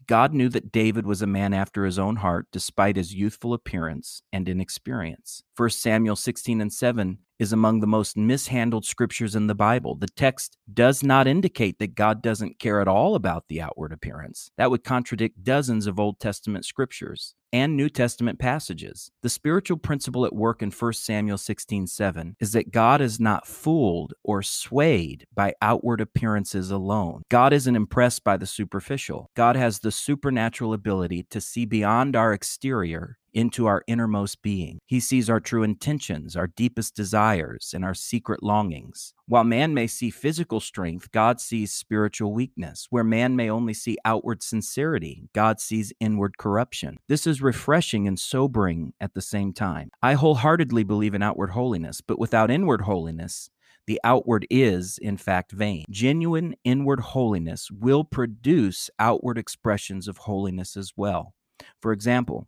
God 0.08 0.34
knew 0.34 0.48
that 0.50 0.72
David 0.72 1.06
was 1.06 1.22
a 1.22 1.28
man 1.28 1.54
after 1.54 1.84
his 1.84 2.00
own 2.00 2.18
heart, 2.18 2.48
despite 2.52 2.96
his 2.96 3.14
youthful 3.14 3.54
appearance 3.54 4.22
and 4.32 4.48
inexperience. 4.48 5.44
1 5.58 5.70
Samuel 5.72 6.16
16 6.16 6.62
and 6.62 6.72
7 6.72 7.20
is 7.40 7.54
among 7.54 7.80
the 7.80 7.88
most 7.88 8.18
mishandled 8.18 8.86
scriptures 8.86 9.36
in 9.36 9.48
the 9.48 9.56
Bible. 9.56 9.96
The 9.96 10.08
text 10.08 10.58
does 10.74 11.04
not 11.04 11.28
indicate 11.28 11.80
that 11.80 11.96
God 11.96 12.22
doesn't 12.22 12.60
care 12.60 12.82
at 12.82 12.88
all 12.88 13.16
about 13.16 13.48
the 13.48 13.62
outward 13.62 13.92
appearance. 13.92 14.52
That 14.58 14.72
would 14.72 14.84
contradict 14.84 15.44
dozens 15.44 15.88
of 15.88 16.00
Old 16.00 16.20
Testament 16.20 16.66
scriptures 16.66 17.36
and 17.54 17.78
New 17.78 17.90
Testament 17.90 18.40
passages. 18.40 19.12
The 19.22 19.30
spiritual 19.30 19.78
principle 19.78 20.26
at 20.26 20.36
work 20.36 20.62
in 20.62 20.72
1 20.72 20.94
Samuel 21.04 21.38
16:7 21.38 22.36
is 22.40 22.52
that 22.52 22.72
God 22.72 23.02
is 23.02 23.20
not 23.20 23.48
fooled 23.48 24.14
or 24.24 24.42
swayed 24.44 25.26
by 25.34 25.54
outward 25.62 26.02
appearances 26.02 26.72
alone. 26.72 27.24
God 27.30 27.54
isn't 27.54 27.76
impressed 27.76 28.24
by 28.24 28.38
the 28.38 28.46
superficial. 28.46 29.30
God 29.36 29.56
has 29.56 29.80
the 29.80 29.92
supernatural 29.92 30.74
ability 30.74 31.24
to 31.30 31.42
see 31.42 31.66
beyond 31.66 32.16
our 32.16 32.34
exterior 32.34 33.18
into 33.38 33.68
our 33.68 33.84
innermost 33.86 34.42
being. 34.42 34.80
He 34.88 35.00
sees 35.00 35.30
our 35.30 35.40
true 35.40 35.62
intentions, 35.62 36.36
our 36.36 36.48
deepest 36.48 36.96
desires, 36.96 37.72
and 37.72 37.86
our 37.86 37.94
secret 37.94 38.42
longings. 38.42 39.14
While 39.28 39.44
man 39.44 39.76
may 39.76 39.86
see 39.86 40.10
physical 40.10 40.60
strength, 40.60 41.12
God 41.12 41.40
sees 41.40 41.72
spiritual 41.72 42.34
weakness. 42.34 42.88
Where 42.90 43.04
man 43.04 43.36
may 43.36 43.48
only 43.48 43.76
see 43.76 44.00
outward 44.04 44.42
sincerity, 44.42 45.30
God 45.34 45.60
sees 45.60 45.94
inward 46.00 46.40
corruption. 46.40 46.98
This 47.08 47.28
is 47.28 47.40
refreshing 47.40 48.08
and 48.08 48.20
sobering 48.20 48.94
at 49.00 49.14
the 49.14 49.22
same 49.22 49.54
time. 49.54 49.92
I 50.02 50.14
wholeheartedly 50.14 50.84
believe 50.84 51.14
in 51.14 51.22
outward 51.22 51.52
holiness, 51.52 52.02
but 52.02 52.18
without 52.18 52.50
inward 52.50 52.82
holiness, 52.82 53.52
the 53.86 54.02
outward 54.04 54.48
is, 54.50 54.98
in 54.98 55.16
fact, 55.16 55.52
vain. 55.52 55.86
Genuine 55.92 56.56
inward 56.64 57.02
holiness 57.02 57.70
will 57.70 58.04
produce 58.04 58.90
outward 58.98 59.38
expressions 59.38 60.08
of 60.08 60.18
holiness 60.18 60.76
as 60.76 60.94
well. 60.98 61.36
For 61.82 61.92
example, 61.92 62.48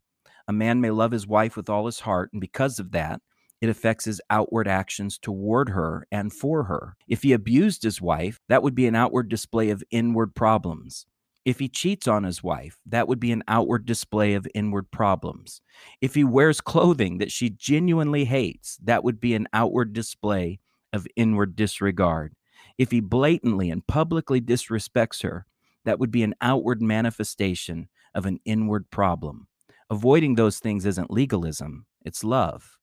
a 0.49 0.51
man 0.51 0.81
may 0.81 0.89
love 0.89 1.11
his 1.11 1.27
wife 1.27 1.55
with 1.55 1.69
all 1.69 1.85
his 1.85 1.99
heart, 1.99 2.31
and 2.33 2.41
because 2.41 2.79
of 2.79 2.91
that, 2.91 3.21
it 3.61 3.69
affects 3.69 4.05
his 4.05 4.19
outward 4.31 4.67
actions 4.67 5.19
toward 5.19 5.69
her 5.69 6.07
and 6.11 6.33
for 6.33 6.63
her. 6.63 6.97
If 7.07 7.21
he 7.21 7.33
abused 7.33 7.83
his 7.83 8.01
wife, 8.01 8.39
that 8.49 8.63
would 8.63 8.73
be 8.73 8.87
an 8.87 8.95
outward 8.95 9.29
display 9.29 9.69
of 9.69 9.83
inward 9.91 10.33
problems. 10.33 11.05
If 11.45 11.59
he 11.59 11.69
cheats 11.69 12.07
on 12.07 12.23
his 12.23 12.41
wife, 12.41 12.79
that 12.87 13.07
would 13.07 13.19
be 13.19 13.31
an 13.31 13.43
outward 13.47 13.85
display 13.85 14.33
of 14.33 14.47
inward 14.55 14.89
problems. 14.89 15.61
If 16.01 16.15
he 16.15 16.23
wears 16.23 16.61
clothing 16.61 17.19
that 17.19 17.31
she 17.31 17.51
genuinely 17.51 18.25
hates, 18.25 18.77
that 18.83 19.03
would 19.03 19.19
be 19.19 19.35
an 19.35 19.47
outward 19.53 19.93
display 19.93 20.61
of 20.91 21.05
inward 21.15 21.55
disregard. 21.55 22.33
If 22.79 22.89
he 22.89 23.01
blatantly 23.01 23.69
and 23.69 23.85
publicly 23.85 24.41
disrespects 24.41 25.21
her, 25.21 25.45
that 25.85 25.99
would 25.99 26.09
be 26.09 26.23
an 26.23 26.33
outward 26.41 26.81
manifestation 26.81 27.87
of 28.15 28.25
an 28.25 28.39
inward 28.45 28.89
problem. 28.89 29.47
Avoiding 29.89 30.35
those 30.35 30.59
things 30.59 30.85
isn't 30.85 31.11
legalism, 31.11 31.85
it's 32.05 32.23
love. 32.23 32.77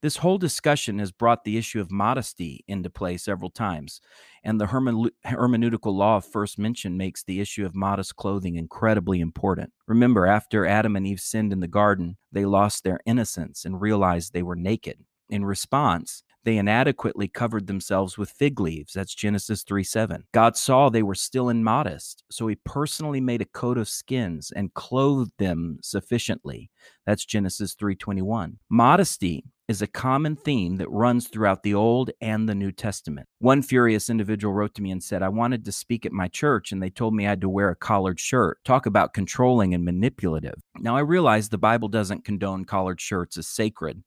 This 0.00 0.16
whole 0.18 0.38
discussion 0.38 0.98
has 1.00 1.12
brought 1.12 1.44
the 1.44 1.58
issue 1.58 1.80
of 1.80 1.90
modesty 1.90 2.64
into 2.66 2.88
play 2.88 3.18
several 3.18 3.50
times, 3.50 4.00
and 4.42 4.58
the 4.60 4.66
hermeneutical 4.66 5.94
law 5.94 6.16
of 6.16 6.24
first 6.24 6.58
mention 6.58 6.96
makes 6.96 7.22
the 7.22 7.40
issue 7.40 7.66
of 7.66 7.74
modest 7.74 8.16
clothing 8.16 8.56
incredibly 8.56 9.20
important. 9.20 9.72
Remember, 9.86 10.26
after 10.26 10.64
Adam 10.64 10.96
and 10.96 11.06
Eve 11.06 11.20
sinned 11.20 11.52
in 11.52 11.60
the 11.60 11.68
garden, 11.68 12.16
they 12.32 12.46
lost 12.46 12.84
their 12.84 13.00
innocence 13.04 13.64
and 13.64 13.80
realized 13.80 14.32
they 14.32 14.42
were 14.42 14.56
naked. 14.56 15.04
In 15.28 15.44
response, 15.44 16.22
they 16.46 16.58
inadequately 16.58 17.26
covered 17.26 17.66
themselves 17.66 18.16
with 18.16 18.30
fig 18.30 18.60
leaves. 18.60 18.92
That's 18.92 19.16
Genesis 19.16 19.64
3 19.64 19.82
7. 19.82 20.24
God 20.32 20.56
saw 20.56 20.88
they 20.88 21.02
were 21.02 21.16
still 21.16 21.48
immodest, 21.48 22.22
so 22.30 22.46
he 22.46 22.54
personally 22.64 23.20
made 23.20 23.42
a 23.42 23.46
coat 23.46 23.76
of 23.76 23.88
skins 23.88 24.52
and 24.54 24.72
clothed 24.72 25.32
them 25.38 25.78
sufficiently. 25.82 26.70
That's 27.04 27.24
Genesis 27.24 27.74
3:21. 27.74 28.58
Modesty 28.70 29.44
is 29.66 29.82
a 29.82 29.88
common 29.88 30.36
theme 30.36 30.76
that 30.76 30.88
runs 30.88 31.26
throughout 31.26 31.64
the 31.64 31.74
Old 31.74 32.12
and 32.20 32.48
the 32.48 32.54
New 32.54 32.70
Testament. 32.70 33.26
One 33.40 33.62
furious 33.62 34.08
individual 34.08 34.54
wrote 34.54 34.74
to 34.74 34.82
me 34.82 34.92
and 34.92 35.02
said, 35.02 35.24
I 35.24 35.28
wanted 35.28 35.64
to 35.64 35.72
speak 35.72 36.06
at 36.06 36.12
my 36.12 36.28
church 36.28 36.70
and 36.70 36.80
they 36.80 36.90
told 36.90 37.14
me 37.14 37.26
I 37.26 37.30
had 37.30 37.40
to 37.40 37.48
wear 37.48 37.70
a 37.70 37.76
collared 37.76 38.20
shirt. 38.20 38.58
Talk 38.64 38.86
about 38.86 39.14
controlling 39.14 39.74
and 39.74 39.84
manipulative. 39.84 40.54
Now, 40.78 40.96
I 40.96 41.00
realize 41.00 41.48
the 41.48 41.58
Bible 41.58 41.88
doesn't 41.88 42.24
condone 42.24 42.64
collared 42.64 43.00
shirts 43.00 43.36
as 43.36 43.48
sacred, 43.48 44.04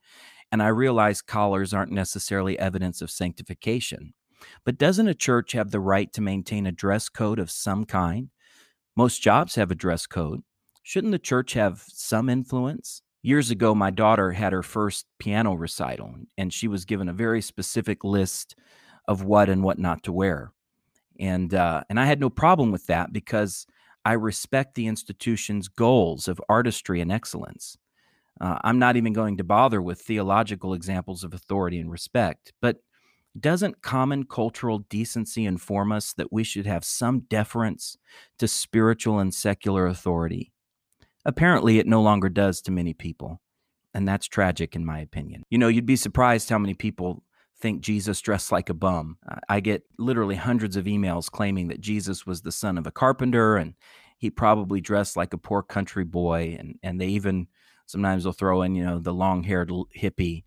and 0.52 0.64
I 0.64 0.68
realize 0.68 1.22
collars 1.22 1.74
aren't 1.74 1.92
necessarily 1.92 2.58
evidence 2.58 3.02
of 3.02 3.12
sanctification. 3.12 4.14
But 4.66 4.78
doesn't 4.78 5.08
a 5.08 5.14
church 5.14 5.52
have 5.52 5.72
the 5.72 5.80
right 5.80 6.12
to 6.14 6.22
maintain 6.22 6.66
a 6.66 6.72
dress 6.72 7.10
code 7.10 7.40
of 7.40 7.52
some 7.52 7.86
kind? 7.86 8.30
Most 8.96 9.22
jobs 9.22 9.56
have 9.56 9.72
a 9.72 9.76
dress 9.76 10.08
code. 10.08 10.42
Shouldn't 10.84 11.12
the 11.12 11.20
church 11.20 11.54
have 11.54 11.84
some 11.88 12.30
influence? 12.30 13.02
Years 13.22 13.52
ago, 13.52 13.76
my 13.76 13.92
daughter 13.92 14.32
had 14.32 14.54
her 14.54 14.64
first 14.64 15.06
piano 15.20 15.54
recital, 15.54 16.16
and 16.38 16.54
she 16.54 16.68
was 16.70 16.86
given 16.86 17.10
a 17.10 17.14
very 17.14 17.42
specific 17.42 18.04
list 18.04 18.56
of 19.08 19.24
what 19.24 19.50
and 19.50 19.62
what 19.62 19.78
not 19.78 20.04
to 20.04 20.14
wear. 20.14 20.54
And, 21.20 21.54
uh, 21.54 21.84
and 21.90 22.00
I 22.00 22.06
had 22.06 22.22
no 22.22 22.30
problem 22.30 22.72
with 22.72 22.88
that 22.88 23.12
because 23.12 23.68
I 24.06 24.14
respect 24.14 24.76
the 24.76 24.88
institution's 24.88 25.68
goals 25.68 26.30
of 26.30 26.42
artistry 26.48 27.02
and 27.02 27.12
excellence. 27.12 27.78
Uh, 28.40 28.58
I'm 28.64 28.80
not 28.80 28.96
even 28.96 29.14
going 29.14 29.38
to 29.38 29.44
bother 29.44 29.82
with 29.82 30.02
theological 30.02 30.74
examples 30.74 31.24
of 31.24 31.34
authority 31.34 31.80
and 31.80 31.92
respect, 31.92 32.54
but 32.62 32.78
doesn't 33.40 33.82
common 33.82 34.24
cultural 34.24 34.80
decency 34.90 35.46
inform 35.46 35.92
us 35.92 36.14
that 36.14 36.32
we 36.32 36.44
should 36.44 36.66
have 36.66 36.84
some 36.84 37.22
deference 37.30 37.98
to 38.40 38.48
spiritual 38.48 39.20
and 39.20 39.34
secular 39.34 39.86
authority? 39.88 40.52
Apparently, 41.26 41.80
it 41.80 41.88
no 41.88 42.02
longer 42.02 42.30
does 42.30 42.62
to 42.62 42.72
many 42.72 42.94
people, 42.94 43.42
and 43.94 44.08
that's 44.08 44.28
tragic 44.28 44.76
in 44.76 44.86
my 44.86 45.00
opinion. 45.00 45.44
You 45.50 45.58
know, 45.58 45.68
you'd 45.68 45.86
be 45.86 45.96
surprised 45.96 46.50
how 46.50 46.58
many 46.58 46.74
people 46.74 47.24
think 47.60 47.82
Jesus 47.82 48.22
dressed 48.22 48.54
like 48.54 48.70
a 48.70 48.74
bum. 48.74 49.18
I 49.50 49.60
get 49.60 49.84
literally 49.98 50.36
hundreds 50.36 50.78
of 50.78 50.86
emails 50.86 51.30
claiming 51.30 51.68
that 51.68 51.82
Jesus 51.82 52.26
was 52.26 52.42
the 52.42 52.54
son 52.54 52.78
of 52.78 52.88
a 52.88 52.92
carpenter 52.92 53.58
and 53.58 53.74
he 54.18 54.30
probably 54.30 54.82
dressed 54.82 55.18
like 55.18 55.34
a 55.34 55.38
poor 55.38 55.64
country 55.64 56.04
boy, 56.04 56.56
and, 56.60 56.78
and 56.84 57.00
they 57.00 57.08
even 57.08 57.48
Sometimes 57.90 58.24
they'll 58.24 58.34
throw 58.34 58.62
in, 58.62 58.76
you 58.76 58.86
know, 58.86 59.00
the 59.00 59.14
long 59.14 59.44
haired 59.44 59.72
hippie 59.98 60.44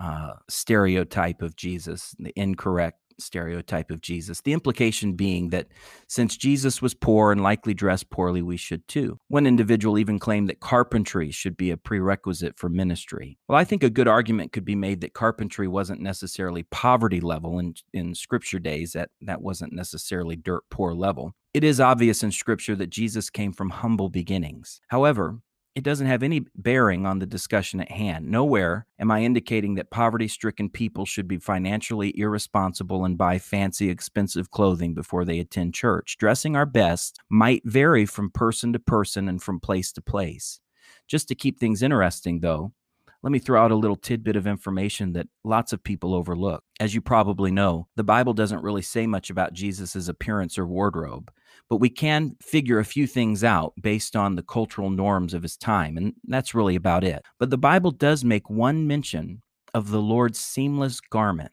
uh, 0.00 0.34
stereotype 0.48 1.42
of 1.42 1.56
Jesus, 1.56 2.14
the 2.18 2.32
incorrect 2.36 3.00
stereotype 3.18 3.90
of 3.90 4.00
Jesus. 4.00 4.40
The 4.40 4.52
implication 4.52 5.14
being 5.14 5.50
that 5.50 5.68
since 6.08 6.36
Jesus 6.36 6.80
was 6.80 6.94
poor 6.94 7.32
and 7.32 7.42
likely 7.42 7.74
dressed 7.74 8.10
poorly, 8.10 8.42
we 8.42 8.56
should 8.56 8.86
too. 8.86 9.18
One 9.28 9.46
individual 9.46 9.98
even 9.98 10.18
claimed 10.18 10.48
that 10.48 10.60
carpentry 10.60 11.30
should 11.30 11.56
be 11.56 11.70
a 11.70 11.76
prerequisite 11.76 12.58
for 12.58 12.68
ministry. 12.68 13.38
Well, 13.48 13.58
I 13.58 13.64
think 13.64 13.82
a 13.82 13.90
good 13.90 14.08
argument 14.08 14.52
could 14.52 14.64
be 14.64 14.74
made 14.76 15.00
that 15.00 15.14
carpentry 15.14 15.68
wasn't 15.68 16.00
necessarily 16.00 16.64
poverty 16.64 17.20
level 17.20 17.58
in, 17.58 17.74
in 17.92 18.14
scripture 18.14 18.58
days, 18.58 18.92
that, 18.92 19.10
that 19.22 19.42
wasn't 19.42 19.72
necessarily 19.72 20.36
dirt 20.36 20.62
poor 20.70 20.94
level. 20.94 21.34
It 21.52 21.62
is 21.62 21.78
obvious 21.78 22.24
in 22.24 22.32
scripture 22.32 22.74
that 22.74 22.90
Jesus 22.90 23.30
came 23.30 23.52
from 23.52 23.70
humble 23.70 24.08
beginnings. 24.08 24.80
However, 24.88 25.38
it 25.74 25.82
doesn't 25.82 26.06
have 26.06 26.22
any 26.22 26.46
bearing 26.54 27.04
on 27.04 27.18
the 27.18 27.26
discussion 27.26 27.80
at 27.80 27.90
hand. 27.90 28.30
Nowhere 28.30 28.86
am 29.00 29.10
I 29.10 29.22
indicating 29.22 29.74
that 29.74 29.90
poverty 29.90 30.28
stricken 30.28 30.70
people 30.70 31.04
should 31.04 31.26
be 31.26 31.38
financially 31.38 32.16
irresponsible 32.16 33.04
and 33.04 33.18
buy 33.18 33.38
fancy, 33.38 33.90
expensive 33.90 34.52
clothing 34.52 34.94
before 34.94 35.24
they 35.24 35.40
attend 35.40 35.74
church. 35.74 36.16
Dressing 36.16 36.54
our 36.54 36.66
best 36.66 37.18
might 37.28 37.62
vary 37.64 38.06
from 38.06 38.30
person 38.30 38.72
to 38.72 38.78
person 38.78 39.28
and 39.28 39.42
from 39.42 39.58
place 39.58 39.90
to 39.92 40.00
place. 40.00 40.60
Just 41.08 41.26
to 41.28 41.34
keep 41.34 41.58
things 41.58 41.82
interesting, 41.82 42.38
though, 42.40 42.72
let 43.24 43.32
me 43.32 43.38
throw 43.38 43.64
out 43.64 43.70
a 43.70 43.74
little 43.74 43.96
tidbit 43.96 44.36
of 44.36 44.46
information 44.46 45.14
that 45.14 45.28
lots 45.44 45.72
of 45.72 45.82
people 45.82 46.12
overlook. 46.12 46.62
As 46.78 46.94
you 46.94 47.00
probably 47.00 47.50
know, 47.50 47.88
the 47.96 48.04
Bible 48.04 48.34
doesn't 48.34 48.62
really 48.62 48.82
say 48.82 49.06
much 49.06 49.30
about 49.30 49.54
Jesus' 49.54 50.08
appearance 50.08 50.58
or 50.58 50.66
wardrobe, 50.66 51.32
but 51.70 51.78
we 51.78 51.88
can 51.88 52.36
figure 52.42 52.78
a 52.78 52.84
few 52.84 53.06
things 53.06 53.42
out 53.42 53.72
based 53.80 54.14
on 54.14 54.34
the 54.34 54.42
cultural 54.42 54.90
norms 54.90 55.32
of 55.32 55.42
his 55.42 55.56
time, 55.56 55.96
and 55.96 56.12
that's 56.24 56.54
really 56.54 56.76
about 56.76 57.02
it. 57.02 57.22
But 57.38 57.48
the 57.48 57.56
Bible 57.56 57.92
does 57.92 58.26
make 58.26 58.50
one 58.50 58.86
mention 58.86 59.40
of 59.72 59.90
the 59.90 60.02
Lord's 60.02 60.38
seamless 60.38 61.00
garment. 61.00 61.52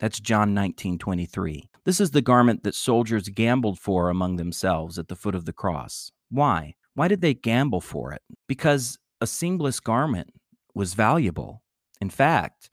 That's 0.00 0.18
John 0.18 0.54
19 0.54 0.98
23. 0.98 1.70
This 1.84 2.00
is 2.00 2.10
the 2.10 2.20
garment 2.20 2.64
that 2.64 2.74
soldiers 2.74 3.28
gambled 3.28 3.78
for 3.78 4.10
among 4.10 4.38
themselves 4.38 4.98
at 4.98 5.06
the 5.06 5.14
foot 5.14 5.36
of 5.36 5.44
the 5.44 5.52
cross. 5.52 6.10
Why? 6.30 6.74
Why 6.94 7.06
did 7.06 7.20
they 7.20 7.34
gamble 7.34 7.80
for 7.80 8.12
it? 8.12 8.22
Because 8.48 8.98
a 9.20 9.26
seamless 9.28 9.78
garment 9.78 10.30
was 10.74 10.94
valuable. 10.94 11.62
In 12.00 12.10
fact, 12.10 12.70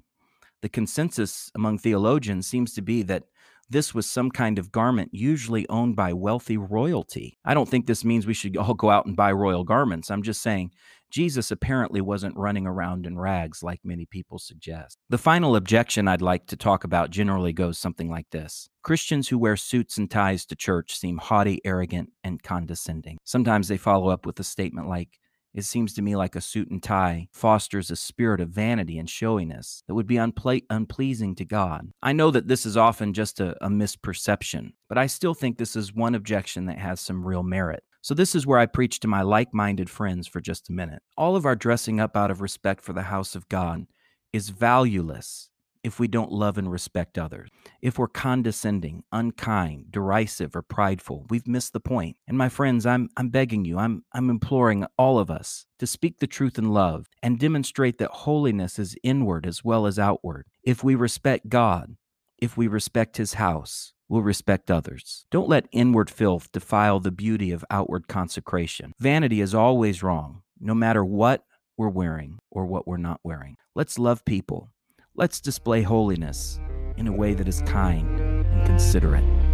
the 0.61 0.69
consensus 0.69 1.51
among 1.55 1.77
theologians 1.77 2.47
seems 2.47 2.73
to 2.73 2.81
be 2.81 3.03
that 3.03 3.23
This 3.71 3.93
was 3.93 4.09
some 4.09 4.31
kind 4.31 4.57
of 4.57 4.71
garment 4.71 5.11
usually 5.13 5.69
owned 5.69 5.95
by 5.95 6.11
wealthy 6.11 6.57
royalty. 6.57 7.37
I 7.45 7.53
don't 7.53 7.69
think 7.69 7.85
this 7.85 8.03
means 8.03 8.25
we 8.25 8.33
should 8.33 8.57
all 8.57 8.73
go 8.73 8.89
out 8.89 9.05
and 9.05 9.15
buy 9.15 9.31
royal 9.31 9.63
garments. 9.63 10.09
I'm 10.09 10.23
just 10.23 10.41
saying 10.41 10.71
Jesus 11.11 11.51
apparently 11.51 12.01
wasn't 12.01 12.35
running 12.35 12.65
around 12.65 13.05
in 13.05 13.19
rags 13.19 13.61
like 13.61 13.79
many 13.83 14.07
people 14.07 14.39
suggest. 14.39 14.97
The 15.09 15.19
final 15.19 15.55
objection 15.55 16.07
I'd 16.07 16.21
like 16.21 16.47
to 16.47 16.55
talk 16.55 16.83
about 16.83 17.11
generally 17.11 17.53
goes 17.53 17.77
something 17.77 18.09
like 18.09 18.29
this 18.31 18.69
Christians 18.81 19.27
who 19.29 19.37
wear 19.37 19.55
suits 19.55 19.99
and 19.99 20.09
ties 20.09 20.47
to 20.47 20.55
church 20.55 20.97
seem 20.97 21.19
haughty, 21.19 21.61
arrogant, 21.63 22.09
and 22.23 22.41
condescending. 22.41 23.19
Sometimes 23.23 23.67
they 23.67 23.77
follow 23.77 24.09
up 24.09 24.25
with 24.25 24.39
a 24.39 24.43
statement 24.43 24.89
like, 24.89 25.19
it 25.53 25.63
seems 25.63 25.93
to 25.93 26.01
me 26.01 26.15
like 26.15 26.35
a 26.35 26.41
suit 26.41 26.69
and 26.69 26.81
tie 26.81 27.27
fosters 27.31 27.89
a 27.89 27.95
spirit 27.95 28.41
of 28.41 28.49
vanity 28.49 28.99
and 28.99 29.09
showiness 29.09 29.83
that 29.87 29.95
would 29.95 30.07
be 30.07 30.15
unple- 30.15 30.65
unpleasing 30.69 31.35
to 31.35 31.45
God. 31.45 31.91
I 32.01 32.13
know 32.13 32.31
that 32.31 32.47
this 32.47 32.65
is 32.65 32.77
often 32.77 33.13
just 33.13 33.39
a, 33.39 33.55
a 33.65 33.69
misperception, 33.69 34.73
but 34.87 34.97
I 34.97 35.07
still 35.07 35.33
think 35.33 35.57
this 35.57 35.75
is 35.75 35.93
one 35.93 36.15
objection 36.15 36.65
that 36.65 36.77
has 36.77 36.99
some 36.99 37.25
real 37.25 37.43
merit. 37.43 37.83
So, 38.01 38.13
this 38.13 38.33
is 38.33 38.47
where 38.47 38.59
I 38.59 38.65
preach 38.65 39.01
to 39.01 39.07
my 39.07 39.23
like 39.23 39.53
minded 39.53 39.89
friends 39.89 40.27
for 40.27 40.39
just 40.39 40.69
a 40.69 40.73
minute. 40.73 41.01
All 41.17 41.35
of 41.35 41.45
our 41.45 41.55
dressing 41.55 41.99
up 41.99 42.15
out 42.15 42.31
of 42.31 42.39
respect 42.39 42.81
for 42.81 42.93
the 42.93 43.01
house 43.01 43.35
of 43.35 43.49
God 43.49 43.85
is 44.31 44.49
valueless 44.49 45.49
if 45.83 45.99
we 45.99 46.07
don't 46.07 46.31
love 46.31 46.57
and 46.57 46.71
respect 46.71 47.17
others. 47.17 47.49
If 47.81 47.97
we're 47.97 48.07
condescending, 48.07 49.03
unkind, 49.11 49.91
derisive, 49.91 50.55
or 50.55 50.61
prideful, 50.61 51.25
we've 51.29 51.47
missed 51.47 51.73
the 51.73 51.79
point. 51.79 52.17
And 52.27 52.37
my 52.37 52.49
friends, 52.49 52.85
I'm, 52.85 53.09
I'm 53.15 53.29
begging 53.29 53.65
you, 53.65 53.77
I'm, 53.77 54.03
I'm 54.13 54.29
imploring 54.29 54.85
all 54.97 55.19
of 55.19 55.31
us 55.31 55.65
to 55.79 55.87
speak 55.87 56.19
the 56.19 56.27
truth 56.27 56.57
in 56.57 56.69
love 56.69 57.07
and 57.23 57.39
demonstrate 57.39 57.97
that 57.99 58.11
holiness 58.11 58.77
is 58.77 58.95
inward 59.03 59.45
as 59.45 59.63
well 59.63 59.85
as 59.85 59.97
outward. 59.97 60.47
If 60.63 60.83
we 60.83 60.95
respect 60.95 61.49
God, 61.49 61.95
if 62.37 62.57
we 62.57 62.67
respect 62.67 63.17
His 63.17 63.35
house, 63.35 63.93
we'll 64.07 64.21
respect 64.21 64.71
others. 64.71 65.25
Don't 65.31 65.49
let 65.49 65.67
inward 65.71 66.09
filth 66.09 66.51
defile 66.51 66.99
the 66.99 67.11
beauty 67.11 67.51
of 67.51 67.65
outward 67.69 68.07
consecration. 68.07 68.93
Vanity 68.99 69.39
is 69.39 69.55
always 69.55 70.03
wrong, 70.03 70.41
no 70.59 70.73
matter 70.73 71.05
what 71.05 71.43
we're 71.77 71.89
wearing 71.89 72.39
or 72.51 72.65
what 72.65 72.87
we're 72.87 72.97
not 72.97 73.21
wearing. 73.23 73.55
Let's 73.75 73.97
love 73.97 74.25
people. 74.25 74.71
Let's 75.19 75.41
display 75.41 75.81
holiness 75.81 76.61
in 76.95 77.05
a 77.05 77.11
way 77.11 77.33
that 77.33 77.45
is 77.45 77.61
kind 77.63 78.21
and 78.21 78.65
considerate. 78.65 79.48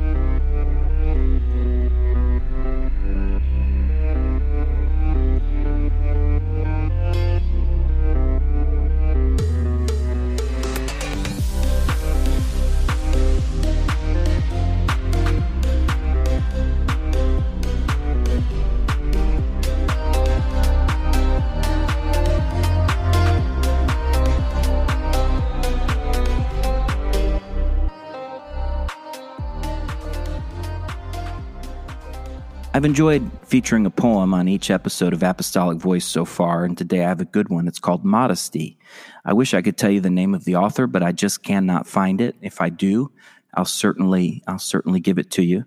I've 32.76 32.84
enjoyed 32.84 33.32
featuring 33.46 33.86
a 33.86 33.90
poem 33.90 34.34
on 34.34 34.50
each 34.50 34.70
episode 34.70 35.14
of 35.14 35.24
Apostolic 35.24 35.78
Voice 35.78 36.04
so 36.04 36.26
far, 36.26 36.66
and 36.66 36.78
today 36.78 37.06
I 37.06 37.08
have 37.08 37.22
a 37.22 37.24
good 37.26 37.48
one. 37.48 37.70
It's 37.70 37.80
called 37.80 38.04
Modesty. 38.04 38.78
I 39.24 39.32
wish 39.32 39.54
I 39.54 39.62
could 39.62 39.78
tell 39.78 39.90
you 39.90 40.02
the 40.02 40.10
name 40.10 40.36
of 40.36 40.44
the 40.44 40.58
author, 40.58 40.86
but 40.86 41.02
I 41.02 41.14
just 41.14 41.42
cannot 41.42 41.88
find 41.88 42.20
it. 42.20 42.36
If 42.42 42.60
I 42.60 42.68
do, 42.68 43.14
I'll 43.54 43.64
certainly 43.64 44.44
I'll 44.46 44.60
certainly 44.60 45.00
give 45.00 45.18
it 45.18 45.32
to 45.32 45.42
you. 45.42 45.64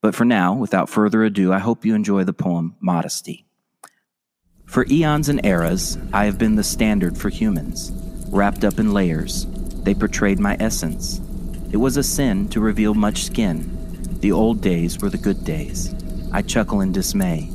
But 0.00 0.16
for 0.16 0.24
now, 0.24 0.52
without 0.52 0.88
further 0.88 1.22
ado, 1.22 1.52
I 1.52 1.60
hope 1.60 1.84
you 1.84 1.94
enjoy 1.94 2.24
the 2.24 2.32
poem 2.32 2.74
Modesty. 2.80 3.46
For 4.66 4.84
eons 4.90 5.28
and 5.28 5.46
eras, 5.46 5.98
I 6.12 6.24
have 6.24 6.36
been 6.36 6.56
the 6.56 6.64
standard 6.64 7.16
for 7.16 7.28
humans, 7.28 7.92
wrapped 8.28 8.64
up 8.64 8.80
in 8.80 8.92
layers. 8.92 9.46
They 9.84 9.94
portrayed 9.94 10.40
my 10.40 10.56
essence. 10.58 11.20
It 11.70 11.76
was 11.76 11.96
a 11.96 12.02
sin 12.02 12.48
to 12.48 12.58
reveal 12.58 12.94
much 12.94 13.22
skin. 13.22 13.70
The 14.18 14.32
old 14.32 14.60
days 14.60 14.98
were 14.98 15.10
the 15.10 15.16
good 15.16 15.44
days. 15.44 15.94
I 16.32 16.42
chuckle 16.42 16.80
in 16.80 16.92
dismay. 16.92 17.50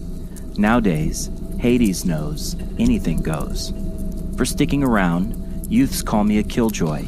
Nowadays, 0.58 1.30
Hades 1.60 2.04
knows 2.04 2.56
anything 2.78 3.22
goes. 3.22 3.74
For 4.36 4.46
sticking 4.46 4.84
around, 4.84 5.68
youths 5.70 6.02
call 6.02 6.26
me 6.26 6.40
a 6.40 6.44
killjoy. 6.44 7.06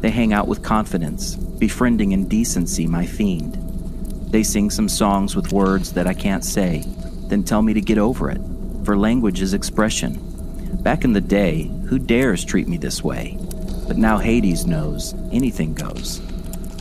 They 0.00 0.10
hang 0.10 0.32
out 0.32 0.48
with 0.48 0.62
confidence, 0.62 1.36
befriending 1.36 2.12
in 2.12 2.26
decency 2.26 2.86
my 2.86 3.06
fiend. 3.06 3.54
They 4.30 4.42
sing 4.42 4.70
some 4.70 4.88
songs 4.88 5.36
with 5.36 5.52
words 5.52 5.92
that 5.92 6.08
I 6.08 6.14
can't 6.14 6.44
say, 6.44 6.82
then 7.28 7.44
tell 7.44 7.62
me 7.62 7.74
to 7.74 7.80
get 7.80 7.98
over 7.98 8.28
it, 8.30 8.40
for 8.84 8.96
language 8.96 9.40
is 9.40 9.54
expression. 9.54 10.18
Back 10.82 11.04
in 11.04 11.12
the 11.12 11.20
day, 11.20 11.70
who 11.86 11.98
dares 12.00 12.44
treat 12.44 12.66
me 12.66 12.76
this 12.76 13.04
way? 13.04 13.38
But 13.86 13.98
now 13.98 14.18
Hades 14.18 14.66
knows 14.66 15.14
anything 15.30 15.74
goes. 15.74 16.20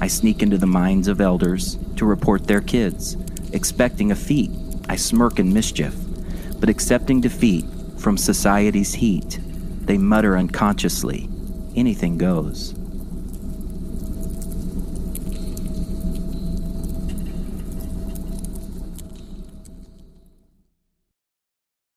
I 0.01 0.07
sneak 0.07 0.41
into 0.41 0.57
the 0.57 0.65
minds 0.65 1.07
of 1.07 1.21
elders 1.21 1.77
to 1.97 2.05
report 2.05 2.47
their 2.47 2.61
kids 2.61 3.15
expecting 3.53 4.11
a 4.11 4.15
feat, 4.15 4.51
I 4.89 4.95
smirk 4.95 5.39
in 5.39 5.53
mischief, 5.53 5.95
but 6.59 6.69
accepting 6.69 7.21
defeat 7.21 7.65
from 7.97 8.17
society's 8.17 8.93
heat, 8.93 9.39
they 9.85 9.97
mutter 9.97 10.37
unconsciously, 10.37 11.29
anything 11.75 12.17
goes. 12.17 12.75